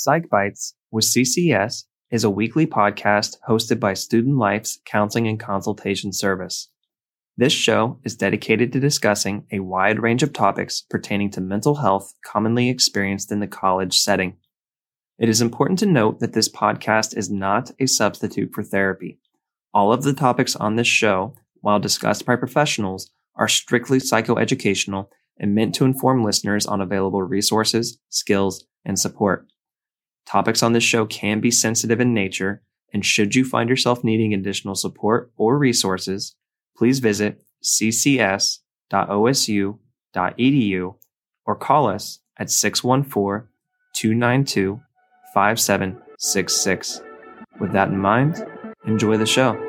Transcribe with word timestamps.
Psych 0.00 0.30
Bites 0.30 0.74
with 0.92 1.06
CCS 1.06 1.82
is 2.12 2.22
a 2.22 2.30
weekly 2.30 2.68
podcast 2.68 3.34
hosted 3.48 3.80
by 3.80 3.94
Student 3.94 4.38
Life's 4.38 4.78
Counseling 4.84 5.26
and 5.26 5.40
Consultation 5.40 6.12
Service. 6.12 6.68
This 7.36 7.52
show 7.52 7.98
is 8.04 8.14
dedicated 8.14 8.72
to 8.72 8.80
discussing 8.80 9.44
a 9.50 9.58
wide 9.58 9.98
range 9.98 10.22
of 10.22 10.32
topics 10.32 10.82
pertaining 10.88 11.30
to 11.32 11.40
mental 11.40 11.74
health 11.74 12.14
commonly 12.24 12.68
experienced 12.68 13.32
in 13.32 13.40
the 13.40 13.48
college 13.48 13.98
setting. 13.98 14.36
It 15.18 15.28
is 15.28 15.40
important 15.40 15.80
to 15.80 15.86
note 15.86 16.20
that 16.20 16.32
this 16.32 16.48
podcast 16.48 17.16
is 17.16 17.28
not 17.28 17.72
a 17.80 17.86
substitute 17.86 18.52
for 18.54 18.62
therapy. 18.62 19.18
All 19.74 19.92
of 19.92 20.04
the 20.04 20.14
topics 20.14 20.54
on 20.54 20.76
this 20.76 20.86
show, 20.86 21.34
while 21.60 21.80
discussed 21.80 22.24
by 22.24 22.36
professionals, 22.36 23.10
are 23.34 23.48
strictly 23.48 23.98
psychoeducational 23.98 25.08
and 25.40 25.56
meant 25.56 25.74
to 25.74 25.84
inform 25.84 26.22
listeners 26.22 26.66
on 26.66 26.80
available 26.80 27.22
resources, 27.24 27.98
skills, 28.10 28.64
and 28.84 28.96
support. 28.96 29.48
Topics 30.28 30.62
on 30.62 30.74
this 30.74 30.84
show 30.84 31.06
can 31.06 31.40
be 31.40 31.50
sensitive 31.50 32.00
in 32.00 32.12
nature, 32.12 32.60
and 32.92 33.02
should 33.02 33.34
you 33.34 33.46
find 33.46 33.70
yourself 33.70 34.04
needing 34.04 34.34
additional 34.34 34.74
support 34.74 35.32
or 35.38 35.56
resources, 35.56 36.34
please 36.76 36.98
visit 36.98 37.42
ccs.osu.edu 37.64 38.60
or 41.46 41.56
call 41.56 41.88
us 41.88 42.18
at 42.36 42.50
614 42.50 43.48
292 43.94 44.80
5766. 45.32 47.00
With 47.58 47.72
that 47.72 47.88
in 47.88 47.96
mind, 47.96 48.46
enjoy 48.84 49.16
the 49.16 49.24
show. 49.24 49.67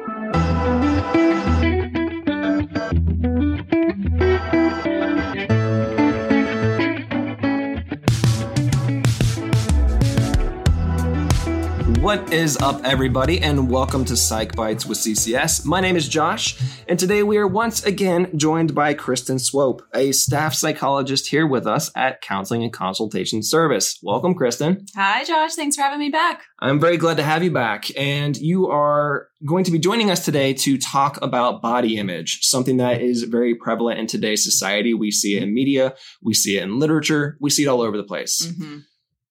What 12.10 12.34
is 12.34 12.58
up, 12.58 12.84
everybody, 12.84 13.40
and 13.40 13.70
welcome 13.70 14.04
to 14.06 14.18
Psych 14.18 14.56
Bites 14.56 14.84
with 14.84 14.98
CCS. 14.98 15.64
My 15.64 15.80
name 15.80 15.96
is 15.96 16.10
Josh, 16.10 16.60
and 16.88 16.98
today 16.98 17.22
we 17.22 17.38
are 17.38 17.46
once 17.46 17.84
again 17.84 18.36
joined 18.36 18.74
by 18.74 18.96
Kristen 18.96 19.38
Swope, 19.38 19.84
a 19.94 20.12
staff 20.12 20.56
psychologist 20.56 21.28
here 21.28 21.46
with 21.46 21.68
us 21.68 21.92
at 21.96 22.22
Counseling 22.22 22.64
and 22.64 22.74
Consultation 22.74 23.44
Service. 23.44 24.00
Welcome, 24.02 24.34
Kristen. 24.34 24.88
Hi, 24.96 25.24
Josh. 25.24 25.54
Thanks 25.54 25.76
for 25.76 25.84
having 25.84 26.00
me 26.00 26.10
back. 26.10 26.42
I'm 26.58 26.80
very 26.80 26.98
glad 26.98 27.18
to 27.18 27.24
have 27.24 27.44
you 27.44 27.52
back, 27.52 27.96
and 27.96 28.36
you 28.36 28.72
are 28.72 29.28
going 29.46 29.66
to 29.66 29.72
be 29.72 29.78
joining 29.78 30.10
us 30.10 30.26
today 30.26 30.56
to 30.56 30.80
talk 30.80 31.22
about 31.22 31.62
body 31.62 31.98
image, 31.98 32.40
something 32.42 32.78
that 32.78 33.04
is 33.04 33.22
very 33.22 33.54
prevalent 33.54 34.00
in 34.00 34.08
today's 34.08 34.44
society. 34.44 34.96
We 34.96 35.12
see 35.12 35.38
it 35.38 35.44
in 35.44 35.54
media, 35.54 35.94
we 36.24 36.34
see 36.34 36.58
it 36.58 36.64
in 36.64 36.80
literature, 36.80 37.38
we 37.40 37.52
see 37.52 37.66
it 37.66 37.68
all 37.68 37.82
over 37.82 37.98
the 37.98 38.04
place. 38.04 38.48
Mm-hmm. 38.48 38.80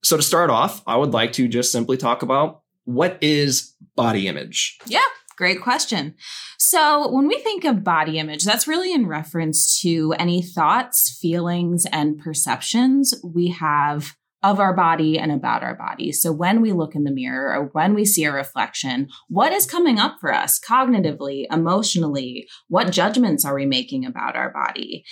So, 0.04 0.16
to 0.16 0.22
start 0.22 0.48
off, 0.48 0.80
I 0.86 0.94
would 0.96 1.10
like 1.10 1.32
to 1.32 1.48
just 1.48 1.72
simply 1.72 1.96
talk 1.96 2.22
about 2.22 2.62
what 2.88 3.18
is 3.20 3.74
body 3.96 4.28
image? 4.28 4.78
Yeah, 4.86 5.00
great 5.36 5.60
question. 5.60 6.14
So, 6.56 7.12
when 7.12 7.28
we 7.28 7.38
think 7.38 7.64
of 7.64 7.84
body 7.84 8.18
image, 8.18 8.44
that's 8.44 8.66
really 8.66 8.94
in 8.94 9.06
reference 9.06 9.78
to 9.82 10.14
any 10.18 10.40
thoughts, 10.40 11.18
feelings, 11.20 11.84
and 11.92 12.18
perceptions 12.18 13.14
we 13.22 13.48
have 13.48 14.16
of 14.42 14.60
our 14.60 14.74
body 14.74 15.18
and 15.18 15.32
about 15.32 15.62
our 15.64 15.74
body. 15.74 16.12
So 16.12 16.32
when 16.32 16.60
we 16.60 16.72
look 16.72 16.94
in 16.94 17.02
the 17.02 17.10
mirror 17.10 17.52
or 17.52 17.70
when 17.72 17.94
we 17.94 18.04
see 18.04 18.24
a 18.24 18.32
reflection, 18.32 19.08
what 19.28 19.52
is 19.52 19.66
coming 19.66 19.98
up 19.98 20.18
for 20.20 20.32
us 20.32 20.60
cognitively, 20.60 21.46
emotionally? 21.50 22.46
What 22.68 22.92
judgments 22.92 23.44
are 23.44 23.54
we 23.54 23.66
making 23.66 24.04
about 24.04 24.36
our 24.36 24.52
body? 24.52 25.04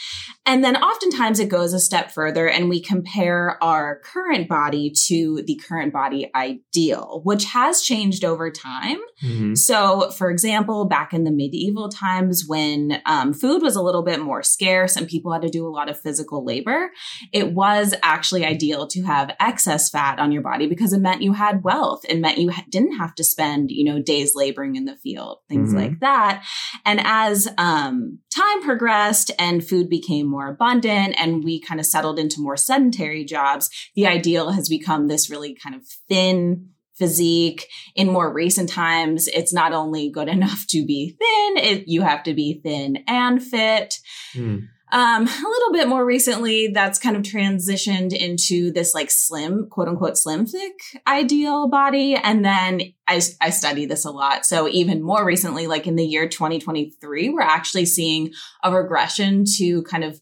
And 0.45 0.63
then 0.63 0.77
oftentimes 0.77 1.41
it 1.41 1.49
goes 1.49 1.73
a 1.73 1.81
step 1.81 2.13
further 2.13 2.49
and 2.49 2.69
we 2.69 2.81
compare 2.81 3.63
our 3.63 4.01
current 4.05 4.49
body 4.49 4.93
to 5.07 5.43
the 5.45 5.61
current 5.69 5.93
body 5.93 6.31
ideal, 6.35 7.21
which 7.25 7.47
has 7.47 7.83
changed 7.83 8.25
over 8.25 8.51
time. 8.51 8.99
Mm-hmm. 9.25 9.55
So, 9.55 10.11
for 10.11 10.31
example, 10.31 10.85
back 10.85 11.13
in 11.13 11.25
the 11.25 11.33
medieval 11.33 11.89
times 11.89 12.45
when 12.47 13.03
um, 13.07 13.33
food 13.33 13.61
was 13.61 13.75
a 13.75 13.83
little 13.83 14.05
bit 14.05 14.21
more 14.21 14.45
scarce 14.45 14.95
and 14.95 15.09
people 15.09 15.33
had 15.33 15.43
to 15.43 15.49
do 15.49 15.67
a 15.67 15.71
lot 15.71 15.89
of 15.89 15.99
physical 16.01 16.45
labor, 16.45 16.91
it 17.33 17.53
was 17.53 17.93
actually 18.05 18.45
ideal 18.45 18.87
to 18.87 19.03
have 19.03 19.16
excess 19.41 19.91
fat 19.91 20.19
on 20.19 20.33
your 20.33 20.43
body 20.43 20.67
because 20.67 20.93
it 20.93 21.01
meant 21.01 21.23
you 21.23 21.33
had 21.33 21.65
wealth. 21.65 22.01
It 22.09 22.19
meant 22.21 22.39
you 22.39 22.51
didn't 22.71 22.97
have 22.99 23.15
to 23.17 23.25
spend, 23.25 23.71
you 23.71 23.85
know, 23.85 24.01
days 24.03 24.33
laboring 24.35 24.77
in 24.77 24.85
the 24.85 24.97
field, 24.97 25.39
things 25.49 25.73
Mhm. 25.73 25.77
like 25.77 26.01
that. 26.01 26.45
And 26.85 27.01
as 27.05 27.49
um, 27.59 28.19
time 28.35 28.63
progressed 28.63 29.31
and 29.39 29.67
food 29.67 29.89
became 29.89 30.27
more 30.27 30.49
abundant 30.49 31.15
and 31.19 31.43
we 31.45 31.61
kind 31.61 31.81
of 31.81 31.87
settled 31.87 32.19
into 32.19 32.41
more 32.41 32.57
sedentary 32.57 33.25
jobs, 33.25 33.71
the 33.95 34.07
ideal 34.07 34.51
has 34.51 34.69
become 34.69 35.09
this 35.09 35.31
really 35.31 35.55
kind 35.55 35.75
of 35.75 35.83
thin 36.09 36.71
physique 36.95 37.67
in 37.95 38.11
more 38.11 38.33
recent 38.33 38.71
times 38.71 39.29
it's 39.29 39.53
not 39.53 39.75
only 39.75 40.11
good 40.11 40.29
enough 40.37 40.65
to 40.67 40.83
be 40.87 41.11
thin 41.19 41.63
it, 41.63 41.85
you 41.87 42.01
have 42.01 42.23
to 42.23 42.33
be 42.33 42.59
thin 42.65 42.99
and 43.07 43.43
fit 43.43 43.99
Hmm. 44.33 44.61
Um, 44.93 45.27
a 45.27 45.49
little 45.49 45.73
bit 45.73 45.89
more 45.89 46.05
recently, 46.05 46.69
that's 46.69 46.99
kind 46.99 47.17
of 47.17 47.23
transitioned 47.23 48.13
into 48.13 48.71
this 48.73 48.95
like 48.95 49.11
slim, 49.11 49.69
quote 49.71 49.89
unquote, 49.89 50.17
slim 50.17 50.47
thick 50.47 50.75
ideal 51.07 51.69
body. 51.69 52.15
And 52.15 52.45
then 52.45 52.81
I, 53.07 53.21
I 53.41 53.51
study 53.51 53.87
this 53.87 54.05
a 54.05 54.11
lot. 54.11 54.47
So 54.47 54.69
even 54.69 55.03
more 55.03 55.25
recently, 55.25 55.67
like 55.67 55.87
in 55.87 55.97
the 55.97 56.05
year 56.05 56.29
2023, 56.29 57.31
we're 57.31 57.41
actually 57.41 57.87
seeing 57.87 58.33
a 58.63 58.73
regression 58.73 59.45
to 59.59 59.83
kind 59.83 60.05
of 60.05 60.21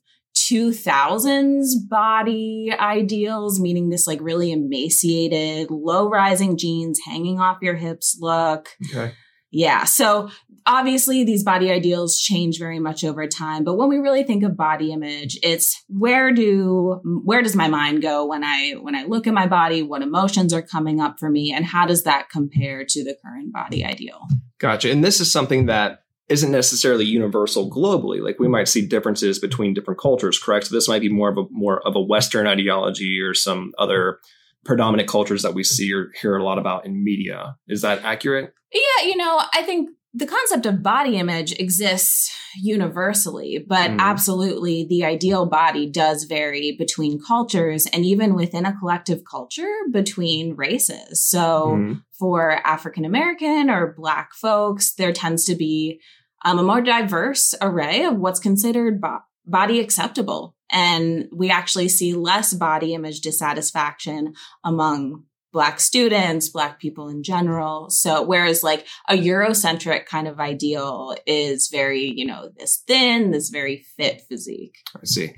2000s 0.50 1.88
body 1.88 2.72
ideals, 2.78 3.60
meaning 3.60 3.88
this 3.88 4.06
like 4.06 4.20
really 4.20 4.50
emaciated, 4.50 5.70
low 5.70 6.08
rising 6.08 6.56
jeans 6.56 6.98
hanging 7.06 7.38
off 7.38 7.58
your 7.62 7.76
hips 7.76 8.18
look. 8.20 8.70
Okay. 8.90 9.14
Yeah. 9.54 9.84
So 9.84 10.30
obviously 10.66 11.24
these 11.24 11.42
body 11.42 11.70
ideals 11.70 12.18
change 12.18 12.58
very 12.58 12.78
much 12.78 13.04
over 13.04 13.26
time, 13.26 13.64
but 13.64 13.74
when 13.74 13.88
we 13.88 13.98
really 13.98 14.22
think 14.22 14.42
of 14.42 14.56
body 14.56 14.92
image, 14.92 15.38
it's 15.42 15.82
where 15.88 16.32
do 16.32 17.00
where 17.24 17.42
does 17.42 17.56
my 17.56 17.68
mind 17.68 18.02
go 18.02 18.26
when 18.26 18.44
I 18.44 18.72
when 18.80 18.94
I 18.94 19.04
look 19.04 19.26
at 19.26 19.34
my 19.34 19.46
body, 19.46 19.82
what 19.82 20.02
emotions 20.02 20.52
are 20.52 20.62
coming 20.62 21.00
up 21.00 21.18
for 21.18 21.30
me 21.30 21.52
and 21.52 21.64
how 21.64 21.86
does 21.86 22.04
that 22.04 22.28
compare 22.30 22.84
to 22.88 23.04
the 23.04 23.16
current 23.22 23.52
body 23.52 23.84
ideal? 23.84 24.26
Gotcha. 24.58 24.90
And 24.90 25.04
this 25.04 25.20
is 25.20 25.30
something 25.30 25.66
that 25.66 26.00
isn't 26.28 26.50
necessarily 26.50 27.04
universal 27.04 27.70
globally. 27.70 28.22
Like 28.22 28.38
we 28.38 28.48
might 28.48 28.68
see 28.68 28.86
differences 28.86 29.38
between 29.38 29.74
different 29.74 30.00
cultures, 30.00 30.38
correct? 30.38 30.66
So 30.66 30.74
this 30.74 30.88
might 30.88 31.02
be 31.02 31.10
more 31.10 31.28
of 31.28 31.36
a 31.36 31.44
more 31.50 31.86
of 31.86 31.96
a 31.96 32.00
Western 32.00 32.46
ideology 32.46 33.20
or 33.20 33.34
some 33.34 33.72
other 33.78 34.20
predominant 34.64 35.08
cultures 35.08 35.42
that 35.42 35.52
we 35.52 35.62
see 35.62 35.92
or 35.92 36.10
hear 36.20 36.36
a 36.36 36.42
lot 36.42 36.58
about 36.58 36.86
in 36.86 37.04
media. 37.04 37.56
Is 37.68 37.82
that 37.82 38.02
accurate? 38.02 38.54
Yeah, 38.72 39.06
you 39.06 39.16
know, 39.16 39.40
I 39.52 39.62
think 39.62 39.90
the 40.16 40.26
concept 40.26 40.64
of 40.64 40.82
body 40.82 41.16
image 41.16 41.52
exists 41.58 42.30
universally, 42.56 43.64
but 43.66 43.90
Mm. 43.90 43.98
absolutely 43.98 44.86
the 44.88 45.04
ideal 45.04 45.44
body 45.46 45.90
does 45.90 46.24
vary 46.24 46.76
between 46.78 47.20
cultures 47.20 47.86
and 47.86 48.04
even 48.04 48.34
within 48.34 48.64
a 48.64 48.76
collective 48.78 49.22
culture 49.28 49.72
between 49.90 50.54
races. 50.54 51.24
So 51.24 51.76
Mhm. 51.76 52.02
for 52.18 52.52
African 52.64 53.04
American 53.04 53.68
or 53.68 53.92
Black 53.96 54.34
folks, 54.34 54.94
there 54.94 55.12
tends 55.12 55.44
to 55.46 55.54
be 55.56 56.00
um, 56.46 56.58
a 56.58 56.62
more 56.62 56.82
diverse 56.82 57.54
array 57.62 58.04
of 58.04 58.18
what's 58.18 58.38
considered 58.38 59.00
bo- 59.00 59.20
body 59.46 59.80
acceptable. 59.80 60.54
And 60.70 61.26
we 61.32 61.48
actually 61.48 61.88
see 61.88 62.12
less 62.12 62.52
body 62.52 62.92
image 62.92 63.20
dissatisfaction 63.22 64.34
among 64.62 65.22
Black 65.54 65.78
students, 65.78 66.48
Black 66.48 66.80
people 66.80 67.08
in 67.08 67.22
general. 67.22 67.88
So, 67.88 68.24
whereas 68.24 68.64
like 68.64 68.86
a 69.08 69.14
Eurocentric 69.14 70.04
kind 70.04 70.26
of 70.26 70.40
ideal 70.40 71.14
is 71.26 71.68
very, 71.68 72.12
you 72.14 72.26
know, 72.26 72.50
this 72.58 72.82
thin, 72.88 73.30
this 73.30 73.50
very 73.50 73.86
fit 73.96 74.22
physique. 74.28 74.78
I 74.96 75.04
see. 75.04 75.32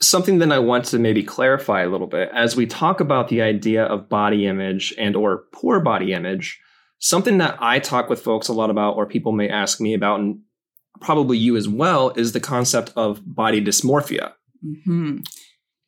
Something 0.00 0.38
that 0.38 0.50
I 0.50 0.58
want 0.58 0.86
to 0.86 0.98
maybe 0.98 1.22
clarify 1.22 1.82
a 1.82 1.88
little 1.88 2.06
bit 2.06 2.30
as 2.34 2.56
we 2.56 2.66
talk 2.66 3.00
about 3.00 3.28
the 3.28 3.42
idea 3.42 3.84
of 3.84 4.08
body 4.08 4.46
image 4.46 4.94
and 4.98 5.14
or 5.16 5.44
poor 5.52 5.78
body 5.78 6.14
image, 6.14 6.58
something 6.98 7.38
that 7.38 7.58
I 7.60 7.78
talk 7.78 8.08
with 8.08 8.22
folks 8.22 8.48
a 8.48 8.54
lot 8.54 8.70
about 8.70 8.96
or 8.96 9.04
people 9.04 9.32
may 9.32 9.50
ask 9.50 9.82
me 9.82 9.92
about 9.92 10.20
and 10.20 10.40
probably 11.02 11.36
you 11.36 11.56
as 11.56 11.68
well 11.68 12.10
is 12.16 12.32
the 12.32 12.40
concept 12.40 12.90
of 12.96 13.20
body 13.26 13.62
dysmorphia. 13.62 14.32
hmm 14.86 15.18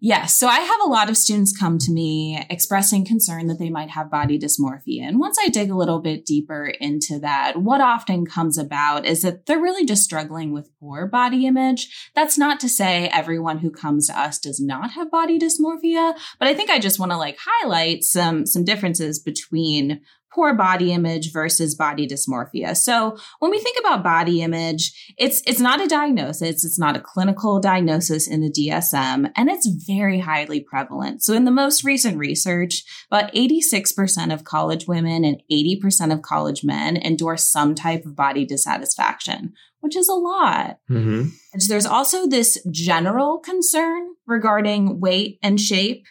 Yes. 0.00 0.34
So 0.34 0.48
I 0.48 0.60
have 0.60 0.80
a 0.84 0.88
lot 0.88 1.08
of 1.08 1.16
students 1.16 1.56
come 1.56 1.78
to 1.78 1.90
me 1.90 2.44
expressing 2.50 3.06
concern 3.06 3.46
that 3.46 3.58
they 3.58 3.70
might 3.70 3.90
have 3.90 4.10
body 4.10 4.38
dysmorphia. 4.38 5.02
And 5.02 5.18
once 5.18 5.38
I 5.40 5.48
dig 5.48 5.70
a 5.70 5.76
little 5.76 6.00
bit 6.00 6.26
deeper 6.26 6.66
into 6.66 7.18
that, 7.20 7.62
what 7.62 7.80
often 7.80 8.26
comes 8.26 8.58
about 8.58 9.06
is 9.06 9.22
that 9.22 9.46
they're 9.46 9.60
really 9.60 9.86
just 9.86 10.04
struggling 10.04 10.52
with 10.52 10.70
poor 10.78 11.06
body 11.06 11.46
image. 11.46 12.10
That's 12.14 12.36
not 12.36 12.60
to 12.60 12.68
say 12.68 13.08
everyone 13.08 13.58
who 13.58 13.70
comes 13.70 14.08
to 14.08 14.20
us 14.20 14.38
does 14.38 14.60
not 14.60 14.90
have 14.90 15.10
body 15.10 15.38
dysmorphia, 15.38 16.14
but 16.38 16.48
I 16.48 16.54
think 16.54 16.68
I 16.68 16.78
just 16.78 16.98
want 16.98 17.12
to 17.12 17.16
like 17.16 17.38
highlight 17.40 18.04
some, 18.04 18.44
some 18.44 18.64
differences 18.64 19.20
between 19.20 20.02
poor 20.34 20.54
body 20.54 20.92
image 20.92 21.32
versus 21.32 21.74
body 21.74 22.06
dysmorphia. 22.06 22.76
So 22.76 23.16
when 23.38 23.50
we 23.50 23.60
think 23.60 23.78
about 23.78 24.02
body 24.02 24.42
image, 24.42 25.14
it's 25.16 25.42
it's 25.46 25.60
not 25.60 25.80
a 25.80 25.86
diagnosis, 25.86 26.64
it's 26.64 26.78
not 26.78 26.96
a 26.96 27.00
clinical 27.00 27.60
diagnosis 27.60 28.26
in 28.26 28.40
the 28.40 28.50
DSM, 28.50 29.30
and 29.36 29.48
it's 29.48 29.66
very 29.66 30.18
highly 30.18 30.60
prevalent. 30.60 31.22
So 31.22 31.34
in 31.34 31.44
the 31.44 31.50
most 31.50 31.84
recent 31.84 32.18
research, 32.18 32.84
about 33.10 33.32
86% 33.32 34.32
of 34.32 34.44
college 34.44 34.86
women 34.86 35.24
and 35.24 35.42
80% 35.50 36.12
of 36.12 36.22
college 36.22 36.64
men 36.64 36.96
endorse 36.96 37.46
some 37.46 37.74
type 37.74 38.04
of 38.04 38.16
body 38.16 38.44
dissatisfaction, 38.44 39.52
which 39.80 39.96
is 39.96 40.08
a 40.08 40.14
lot. 40.14 40.78
Mm-hmm. 40.90 41.28
There's 41.68 41.86
also 41.86 42.26
this 42.26 42.58
general 42.70 43.38
concern 43.38 44.14
regarding 44.26 45.00
weight 45.00 45.38
and 45.42 45.60
shape. 45.60 46.06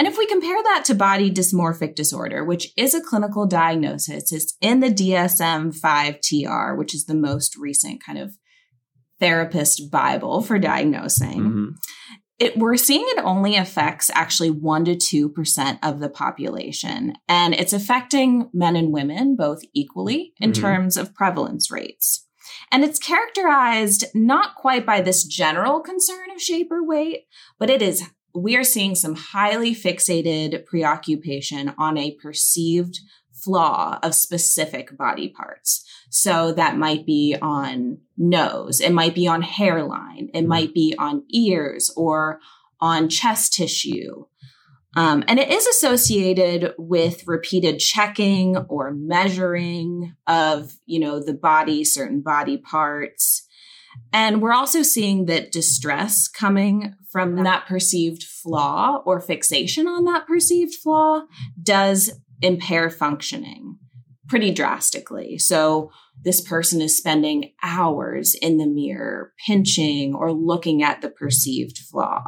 And 0.00 0.06
if 0.06 0.16
we 0.16 0.24
compare 0.24 0.62
that 0.62 0.84
to 0.86 0.94
body 0.94 1.30
dysmorphic 1.30 1.94
disorder, 1.94 2.42
which 2.42 2.72
is 2.74 2.94
a 2.94 3.02
clinical 3.02 3.46
diagnosis, 3.46 4.32
it's 4.32 4.56
in 4.62 4.80
the 4.80 4.88
DSM 4.88 5.74
5 5.74 6.20
TR, 6.22 6.74
which 6.74 6.94
is 6.94 7.04
the 7.04 7.14
most 7.14 7.54
recent 7.58 8.02
kind 8.02 8.18
of 8.18 8.32
therapist 9.18 9.90
Bible 9.90 10.40
for 10.40 10.58
diagnosing. 10.58 11.40
Mm-hmm. 11.40 11.68
It, 12.38 12.56
we're 12.56 12.78
seeing 12.78 13.04
it 13.08 13.22
only 13.22 13.56
affects 13.56 14.10
actually 14.14 14.50
1 14.50 14.86
to 14.86 14.94
2% 15.34 15.78
of 15.82 16.00
the 16.00 16.08
population. 16.08 17.12
And 17.28 17.52
it's 17.52 17.74
affecting 17.74 18.48
men 18.54 18.76
and 18.76 18.94
women 18.94 19.36
both 19.36 19.60
equally 19.74 20.32
in 20.40 20.52
mm-hmm. 20.52 20.62
terms 20.62 20.96
of 20.96 21.14
prevalence 21.14 21.70
rates. 21.70 22.26
And 22.72 22.84
it's 22.84 22.98
characterized 22.98 24.06
not 24.14 24.54
quite 24.54 24.86
by 24.86 25.02
this 25.02 25.24
general 25.24 25.80
concern 25.80 26.30
of 26.34 26.40
shape 26.40 26.68
or 26.70 26.82
weight, 26.82 27.24
but 27.58 27.68
it 27.68 27.82
is 27.82 28.08
we 28.34 28.56
are 28.56 28.64
seeing 28.64 28.94
some 28.94 29.14
highly 29.14 29.74
fixated 29.74 30.64
preoccupation 30.66 31.74
on 31.78 31.96
a 31.96 32.16
perceived 32.22 33.00
flaw 33.32 33.98
of 34.02 34.14
specific 34.14 34.96
body 34.96 35.28
parts. 35.28 35.84
So 36.10 36.52
that 36.52 36.76
might 36.76 37.06
be 37.06 37.36
on 37.40 37.98
nose, 38.16 38.80
it 38.80 38.92
might 38.92 39.14
be 39.14 39.26
on 39.26 39.42
hairline, 39.42 40.30
it 40.34 40.40
mm-hmm. 40.40 40.48
might 40.48 40.74
be 40.74 40.94
on 40.98 41.24
ears 41.30 41.92
or 41.96 42.40
on 42.80 43.08
chest 43.08 43.54
tissue. 43.54 44.24
Um, 44.96 45.22
and 45.28 45.38
it 45.38 45.50
is 45.50 45.66
associated 45.66 46.74
with 46.76 47.26
repeated 47.28 47.78
checking 47.78 48.56
or 48.56 48.92
measuring 48.92 50.16
of, 50.26 50.72
you 50.84 50.98
know, 50.98 51.22
the 51.22 51.34
body, 51.34 51.84
certain 51.84 52.22
body 52.22 52.56
parts. 52.58 53.46
And 54.12 54.42
we're 54.42 54.52
also 54.52 54.82
seeing 54.82 55.26
that 55.26 55.52
distress 55.52 56.28
coming 56.28 56.94
from 57.10 57.42
that 57.44 57.66
perceived 57.66 58.22
flaw 58.22 59.02
or 59.04 59.20
fixation 59.20 59.86
on 59.86 60.04
that 60.04 60.26
perceived 60.26 60.74
flaw 60.74 61.22
does 61.62 62.12
impair 62.42 62.90
functioning 62.90 63.78
pretty 64.28 64.52
drastically. 64.52 65.38
So 65.38 65.90
this 66.22 66.40
person 66.40 66.80
is 66.80 66.96
spending 66.96 67.52
hours 67.62 68.34
in 68.34 68.58
the 68.58 68.66
mirror, 68.66 69.32
pinching 69.44 70.14
or 70.14 70.32
looking 70.32 70.82
at 70.82 71.02
the 71.02 71.10
perceived 71.10 71.78
flaw. 71.78 72.22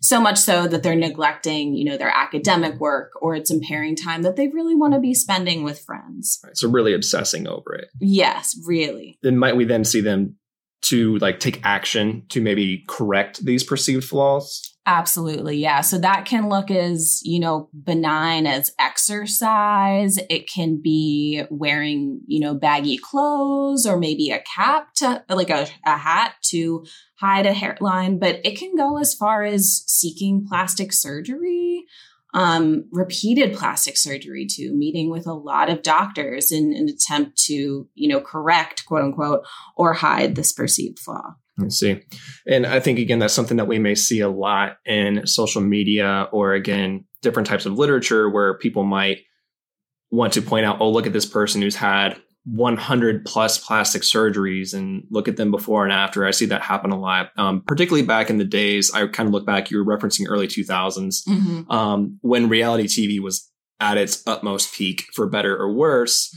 So 0.00 0.20
much 0.20 0.38
so 0.38 0.68
that 0.68 0.84
they're 0.84 0.94
neglecting, 0.94 1.74
you 1.74 1.84
know, 1.84 1.96
their 1.96 2.14
academic 2.14 2.78
work 2.78 3.10
or 3.20 3.34
it's 3.34 3.50
impairing 3.50 3.96
time 3.96 4.22
that 4.22 4.36
they 4.36 4.46
really 4.46 4.76
want 4.76 4.94
to 4.94 5.00
be 5.00 5.14
spending 5.14 5.64
with 5.64 5.80
friends. 5.80 6.38
Right, 6.44 6.56
so 6.56 6.68
really 6.68 6.94
obsessing 6.94 7.48
over 7.48 7.74
it. 7.74 7.88
Yes, 7.98 8.54
really. 8.64 9.18
Then 9.22 9.36
might 9.36 9.56
we 9.56 9.64
then 9.64 9.84
see 9.84 10.00
them 10.00 10.36
to 10.82 11.18
like 11.18 11.40
take 11.40 11.60
action 11.64 12.24
to 12.30 12.40
maybe 12.40 12.84
correct 12.88 13.44
these 13.44 13.64
perceived 13.64 14.04
flaws? 14.04 14.70
Absolutely. 14.86 15.58
Yeah. 15.58 15.82
So 15.82 15.98
that 15.98 16.24
can 16.24 16.48
look 16.48 16.70
as, 16.70 17.20
you 17.22 17.38
know, 17.38 17.68
benign 17.72 18.46
as 18.46 18.72
exercise. 18.78 20.18
It 20.30 20.50
can 20.50 20.80
be 20.82 21.42
wearing, 21.50 22.22
you 22.26 22.40
know, 22.40 22.54
baggy 22.54 22.96
clothes 22.96 23.86
or 23.86 23.98
maybe 23.98 24.30
a 24.30 24.42
cap 24.56 24.94
to 24.96 25.22
like 25.28 25.50
a, 25.50 25.68
a 25.84 25.96
hat 25.96 26.34
to 26.44 26.84
hide 27.20 27.44
a 27.44 27.52
hairline, 27.52 28.18
but 28.18 28.40
it 28.42 28.58
can 28.58 28.74
go 28.74 28.98
as 28.98 29.14
far 29.14 29.44
as 29.44 29.84
seeking 29.86 30.46
plastic 30.48 30.92
surgery 30.92 31.84
um, 32.34 32.84
repeated 32.92 33.54
plastic 33.54 33.96
surgery 33.96 34.46
to 34.50 34.72
meeting 34.72 35.10
with 35.10 35.26
a 35.26 35.32
lot 35.32 35.68
of 35.68 35.82
doctors 35.82 36.52
in 36.52 36.72
an 36.74 36.88
attempt 36.88 37.36
to, 37.44 37.88
you 37.94 38.08
know, 38.08 38.20
correct, 38.20 38.86
quote 38.86 39.02
unquote, 39.02 39.44
or 39.76 39.92
hide 39.92 40.34
this 40.34 40.52
perceived 40.52 40.98
flaw. 40.98 41.34
I 41.60 41.68
see. 41.68 42.00
And 42.46 42.66
I 42.66 42.80
think, 42.80 42.98
again, 42.98 43.18
that's 43.18 43.34
something 43.34 43.58
that 43.58 43.66
we 43.66 43.78
may 43.78 43.94
see 43.94 44.20
a 44.20 44.28
lot 44.28 44.78
in 44.86 45.26
social 45.26 45.60
media 45.60 46.28
or, 46.32 46.54
again, 46.54 47.04
different 47.22 47.48
types 47.48 47.66
of 47.66 47.74
literature 47.74 48.30
where 48.30 48.56
people 48.56 48.84
might 48.84 49.18
want 50.10 50.32
to 50.34 50.42
point 50.42 50.64
out, 50.64 50.80
oh, 50.80 50.90
look 50.90 51.06
at 51.06 51.12
this 51.12 51.26
person 51.26 51.60
who's 51.60 51.76
had 51.76 52.20
100 52.44 53.24
plus 53.24 53.58
plastic 53.58 54.02
surgeries 54.02 54.72
and 54.72 55.04
look 55.10 55.28
at 55.28 55.36
them 55.36 55.50
before 55.50 55.84
and 55.84 55.92
after. 55.92 56.26
I 56.26 56.30
see 56.30 56.46
that 56.46 56.62
happen 56.62 56.90
a 56.90 56.98
lot, 56.98 57.30
um, 57.36 57.62
particularly 57.62 58.06
back 58.06 58.30
in 58.30 58.38
the 58.38 58.44
days. 58.44 58.90
I 58.92 59.06
kind 59.08 59.26
of 59.26 59.32
look 59.32 59.46
back, 59.46 59.70
you 59.70 59.82
were 59.82 59.96
referencing 59.96 60.26
early 60.28 60.48
2000s 60.48 61.28
mm-hmm. 61.28 61.70
um, 61.70 62.18
when 62.22 62.48
reality 62.48 62.86
TV 62.86 63.20
was 63.20 63.50
at 63.78 63.98
its 63.98 64.22
utmost 64.26 64.74
peak, 64.74 65.04
for 65.14 65.26
better 65.26 65.56
or 65.56 65.72
worse. 65.72 66.34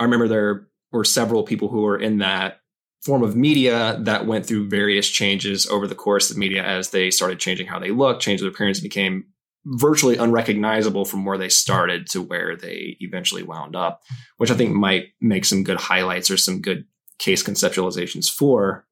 I 0.00 0.04
remember 0.04 0.28
there 0.28 0.68
were 0.92 1.04
several 1.04 1.42
people 1.42 1.68
who 1.68 1.82
were 1.82 1.98
in 1.98 2.18
that 2.18 2.60
form 3.02 3.22
of 3.22 3.36
media 3.36 3.98
that 4.00 4.26
went 4.26 4.46
through 4.46 4.68
various 4.68 5.08
changes 5.08 5.66
over 5.68 5.86
the 5.86 5.94
course 5.94 6.30
of 6.30 6.36
media 6.36 6.62
as 6.64 6.90
they 6.90 7.10
started 7.10 7.38
changing 7.38 7.66
how 7.66 7.78
they 7.78 7.90
look, 7.90 8.18
changed 8.20 8.42
their 8.42 8.50
appearance, 8.50 8.80
became 8.80 9.26
virtually 9.66 10.16
unrecognizable 10.16 11.04
from 11.04 11.24
where 11.24 11.36
they 11.36 11.48
started 11.48 12.06
to 12.08 12.22
where 12.22 12.56
they 12.56 12.96
eventually 13.00 13.42
wound 13.42 13.74
up, 13.74 14.00
which 14.36 14.50
I 14.50 14.54
think 14.54 14.72
might 14.72 15.08
make 15.20 15.44
some 15.44 15.64
good 15.64 15.78
highlights 15.78 16.30
or 16.30 16.36
some 16.36 16.60
good 16.60 16.84
case 17.18 17.42
conceptualizations 17.42 18.30
for 18.30 18.86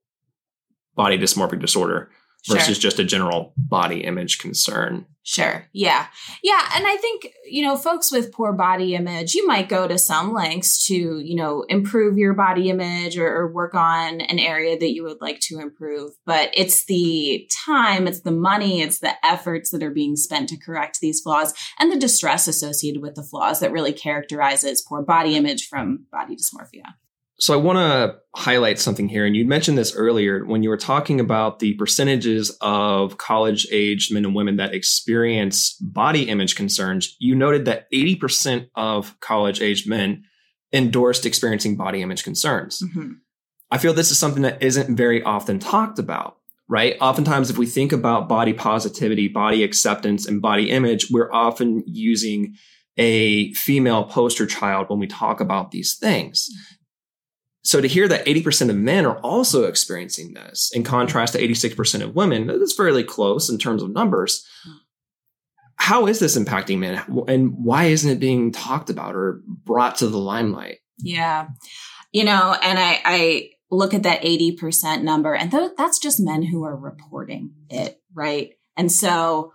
body 0.97 1.17
dysmorphic 1.17 1.61
disorder 1.61 2.11
versus 2.47 2.77
sure. 2.77 2.83
just 2.83 2.99
a 2.99 3.05
general 3.05 3.53
body 3.57 4.05
image 4.05 4.39
concern. 4.39 5.07
Sure. 5.27 5.67
Yeah. 5.73 6.07
Yeah. 6.43 6.69
And 6.75 6.87
I 6.87 6.99
think, 6.99 7.33
you 7.47 7.63
know, 7.63 7.79
folks 7.79 8.13
with 8.13 8.31
poor 8.31 8.53
body 8.53 8.95
image, 8.95 9.33
you 9.33 9.47
might 9.47 9.71
go 9.71 9.89
to 9.89 9.97
some 9.97 10.35
lengths 10.35 10.87
to, 10.87 10.95
you 10.95 11.35
know, 11.35 11.63
improve 11.71 12.19
your 12.19 12.35
body 12.35 12.69
image 12.69 13.17
or, 13.17 13.27
or, 13.27 13.51
work 13.51 13.75
on 13.75 14.21
an 14.21 14.39
area 14.39 14.79
that 14.79 14.93
you 14.93 15.03
would 15.03 15.23
like 15.23 15.41
to 15.41 15.61
improve. 15.61 16.13
But 16.27 16.51
it's 16.53 16.85
the 16.85 17.49
time, 17.67 18.07
it's 18.07 18.21
the 18.21 18.33
money, 18.33 18.83
it's 18.83 18.99
the 18.99 19.15
efforts 19.25 19.71
that 19.71 19.83
are 19.83 19.91
being 19.91 20.15
spent 20.15 20.51
to 20.51 20.59
correct 20.59 21.01
these 21.01 21.23
flaws 21.23 21.55
and 21.79 21.91
the 21.91 21.99
distress 21.99 22.47
associated 22.47 23.01
with 23.01 23.15
the 23.15 23.23
flaws 23.23 23.61
that 23.61 23.73
really 23.73 23.95
characterizes 23.95 24.85
poor 24.87 25.01
body 25.01 25.37
image 25.37 25.69
from 25.69 26.05
body 26.13 26.37
dysmorphia. 26.37 26.95
So 27.39 27.53
I 27.53 27.57
want 27.57 27.79
to 27.79 28.17
highlight 28.37 28.79
something 28.79 29.09
here. 29.09 29.27
And 29.27 29.35
you 29.35 29.45
mentioned 29.45 29.77
this 29.77 29.95
earlier 29.95 30.45
when 30.45 30.63
you 30.63 30.69
were 30.69 30.77
talking 30.77 31.19
about 31.19 31.59
the 31.59 31.75
percentages 31.75 32.57
of 32.61 33.19
college 33.19 33.67
aged 33.73 34.13
men 34.13 34.25
and 34.25 34.35
women 34.35 34.57
that 34.57 34.75
experience 34.75 35.73
body 35.81 36.29
image 36.29 36.55
concerns. 36.55 37.17
You 37.19 37.35
noted 37.35 37.65
that 37.65 37.91
80% 37.93 38.69
of 38.77 39.19
college 39.21 39.61
aged 39.61 39.89
men 39.89 40.25
endorsed 40.73 41.27
experiencing 41.27 41.77
body 41.77 42.03
image 42.03 42.25
concerns. 42.25 42.83
Mm-hmm. 42.83 43.13
I 43.71 43.79
feel 43.79 43.95
this 43.95 44.11
is 44.11 44.19
something 44.19 44.43
that 44.43 44.63
isn't 44.63 44.97
very 44.97 45.23
often 45.23 45.59
talked 45.59 45.99
about, 45.99 46.37
right? 46.69 46.97
Oftentimes, 47.01 47.51
if 47.51 47.59
we 47.59 47.67
think 47.67 47.93
about 47.93 48.29
body 48.29 48.53
positivity, 48.53 49.27
body 49.27 49.65
acceptance, 49.65 50.27
and 50.27 50.41
body 50.41 50.71
image, 50.71 51.09
we're 51.11 51.33
often 51.33 51.83
using 51.87 52.55
a 52.97 53.53
female 53.55 54.05
poster 54.05 54.47
child 54.47 54.89
when 54.89 55.01
we 55.01 55.09
talk 55.09 55.41
about 55.41 55.73
these 55.73 55.97
things. 55.97 56.49
So 57.65 57.81
to 57.81 57.89
hear 57.89 58.07
that 58.09 58.27
80% 58.27 58.69
of 58.69 58.77
men 58.77 59.07
are 59.07 59.19
also 59.19 59.65
experiencing 59.65 60.35
this, 60.35 60.71
in 60.75 60.85
contrast 60.85 61.33
to 61.33 61.41
86% 61.41 62.03
of 62.03 62.15
women, 62.15 62.47
that's 62.47 62.75
fairly 62.75 63.03
close 63.03 63.49
in 63.49 63.59
terms 63.59 63.83
of 63.83 63.91
numbers. 63.91 64.47
How 65.77 66.07
is 66.07 66.19
this 66.19 66.37
impacting 66.37 66.79
men? 66.79 67.03
And 67.27 67.65
why 67.65 67.85
isn't 67.85 68.11
it 68.11 68.21
being 68.21 68.53
talked 68.53 68.91
about 68.91 69.15
or 69.15 69.41
brought 69.47 69.97
to 69.97 70.09
the 70.09 70.19
limelight? 70.19 70.79
Yeah. 70.99 71.49
You 72.13 72.25
know, 72.25 72.55
and 72.63 72.79
I, 72.79 73.01
I 73.05 73.51
look 73.71 73.95
at 73.95 74.03
that 74.05 74.23
80% 74.23 75.03
number, 75.03 75.35
and 75.35 75.51
th- 75.51 75.73
that's 75.77 75.99
just 75.99 76.21
men 76.21 76.43
who 76.43 76.65
are 76.65 76.77
reporting 76.77 77.53
it, 77.71 78.01
right? 78.13 78.53
And 78.77 78.93
so 78.93 79.53